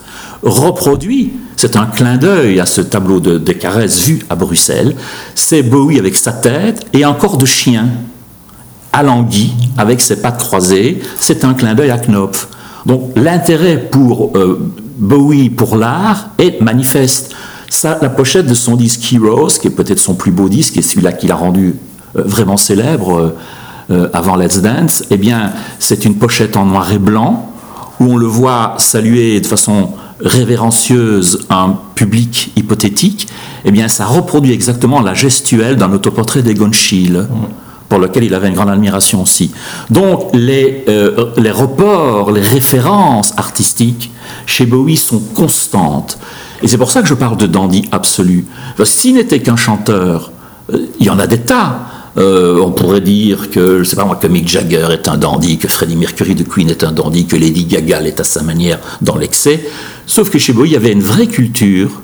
reproduit 0.43 1.33
c'est 1.57 1.75
un 1.75 1.87
clin 1.87 2.17
d'œil 2.19 2.61
à 2.61 2.67
ce 2.67 2.81
tableau 2.81 3.19
de, 3.19 3.37
de 3.37 3.53
caresses 3.53 4.07
vu 4.07 4.21
à 4.31 4.37
Bruxelles. 4.37 4.95
C'est 5.35 5.65
Bowie 5.65 5.99
avec 5.99 6.15
sa 6.15 6.31
tête 6.31 6.87
et 6.93 7.03
un 7.03 7.15
corps 7.15 7.37
de 7.37 7.47
chien, 7.47 7.89
alangui, 8.93 9.53
avec 9.77 10.01
ses 10.01 10.23
pattes 10.23 10.39
croisées. 10.39 11.03
C'est 11.19 11.45
un 11.45 11.55
clin 11.55 11.75
d'œil 11.75 11.91
à 11.91 11.99
Knopf. 11.99 12.47
Donc 12.87 13.13
l'intérêt 13.17 13.79
pour 13.79 14.37
euh, 14.37 14.71
Bowie 14.99 15.51
pour 15.51 15.77
l'art 15.77 16.31
est 16.39 16.61
manifeste. 16.61 17.35
La 17.85 18.09
pochette 18.09 18.47
de 18.47 18.55
son 18.55 18.77
disque 18.77 19.13
Heroes, 19.13 19.59
qui 19.61 19.69
est 19.69 19.71
peut-être 19.71 19.99
son 19.99 20.15
plus 20.15 20.31
beau 20.31 20.49
disque, 20.49 20.77
et 20.79 20.83
celui-là 20.83 21.13
qu'il 21.13 21.31
a 21.31 21.37
rendu 21.37 21.77
euh, 22.17 22.23
vraiment 22.25 22.57
célèbre 22.57 23.35
euh, 23.91 24.09
avant 24.13 24.37
Let's 24.37 24.61
Dance, 24.61 25.05
eh 25.11 25.17
bien, 25.17 25.53
c'est 25.79 26.05
une 26.05 26.17
pochette 26.17 26.57
en 26.57 26.65
noir 26.65 26.91
et 26.93 26.99
blanc 26.99 27.53
où 28.01 28.05
on 28.05 28.17
le 28.17 28.27
voit 28.27 28.75
saluer 28.79 29.41
de 29.41 29.47
façon 29.47 29.91
révérencieuse 30.21 31.47
un 31.51 31.77
public 31.95 32.53
hypothétique. 32.57 33.29
Eh 33.65 33.71
bien, 33.71 33.89
ça 33.89 34.05
reproduit 34.05 34.53
exactement 34.53 35.01
la 35.01 35.15
gestuelle 35.15 35.77
d'un 35.77 35.93
autoportrait 35.93 36.43
d'Egon 36.43 36.73
Schiele. 36.73 37.27
Pour 37.89 37.99
lequel 37.99 38.25
il 38.25 38.35
avait 38.35 38.49
une 38.49 38.55
grande 38.55 38.71
admiration 38.71 39.23
aussi. 39.23 39.51
Donc 39.91 40.31
les, 40.35 40.85
les 41.37 41.51
reports, 41.51 42.33
les 42.33 42.43
références 42.43 43.33
artistiques 43.37 44.11
chez 44.47 44.67
Bowie 44.67 44.97
sont 44.97 45.21
constantes. 45.35 46.19
Et 46.63 46.69
c'est 46.69 46.79
pour 46.79 46.91
ça 46.91 47.03
que 47.03 47.09
je 47.09 47.15
parle 47.15 47.37
de 47.37 47.47
dandy 47.47 47.89
absolu. 47.93 48.47
S'il 48.85 49.15
n'était 49.15 49.41
qu'un 49.41 49.57
chanteur, 49.57 50.33
euh, 50.73 50.87
il 50.99 51.07
y 51.07 51.11
en 51.11 51.19
a 51.19 51.27
des 51.27 51.39
tas. 51.39 51.87
Euh, 52.17 52.59
on 52.59 52.73
pourrait 52.73 53.01
dire 53.01 53.49
que, 53.51 53.85
je 53.85 53.95
pas 53.95 54.05
moi, 54.05 54.17
que 54.17 54.27
Mick 54.27 54.49
Jagger 54.49 54.89
est 54.91 55.07
un 55.07 55.19
dandy, 55.19 55.57
que 55.57 55.69
Freddie 55.69 55.95
Mercury 55.95 56.35
de 56.35 56.43
Queen 56.43 56.69
est 56.69 56.83
un 56.83 56.91
dandy, 56.91 57.27
que 57.27 57.37
Lady 57.37 57.65
Gaga 57.65 58.03
est 58.03 58.19
à 58.19 58.25
sa 58.25 58.43
manière 58.43 58.81
dans 59.01 59.17
l'excès. 59.17 59.65
Sauf 60.05 60.29
que 60.31 60.39
chez 60.39 60.53
Bowie, 60.53 60.71
il 60.71 60.73
y 60.73 60.77
avait 60.77 60.91
une 60.91 61.03
vraie 61.03 61.29
culture, 61.29 62.03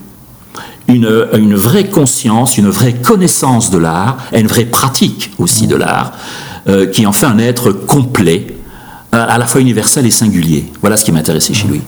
une, 0.88 1.28
une 1.32 1.54
vraie 1.54 1.88
conscience, 1.88 2.58
une 2.58 2.68
vraie 2.68 2.94
connaissance 2.94 3.70
de 3.70 3.78
l'art, 3.78 4.18
et 4.32 4.40
une 4.40 4.46
vraie 4.46 4.66
pratique 4.66 5.32
aussi 5.38 5.66
de 5.66 5.76
l'art, 5.76 6.12
euh, 6.68 6.86
qui 6.86 7.06
en 7.06 7.12
fait 7.12 7.26
un 7.26 7.38
être 7.38 7.72
complet, 7.72 8.46
à 9.12 9.38
la 9.38 9.46
fois 9.46 9.60
universel 9.60 10.06
et 10.06 10.10
singulier. 10.10 10.72
Voilà 10.80 10.96
ce 10.96 11.04
qui 11.04 11.12
m'intéressait 11.12 11.54
chez 11.54 11.68
lui. 11.68 11.80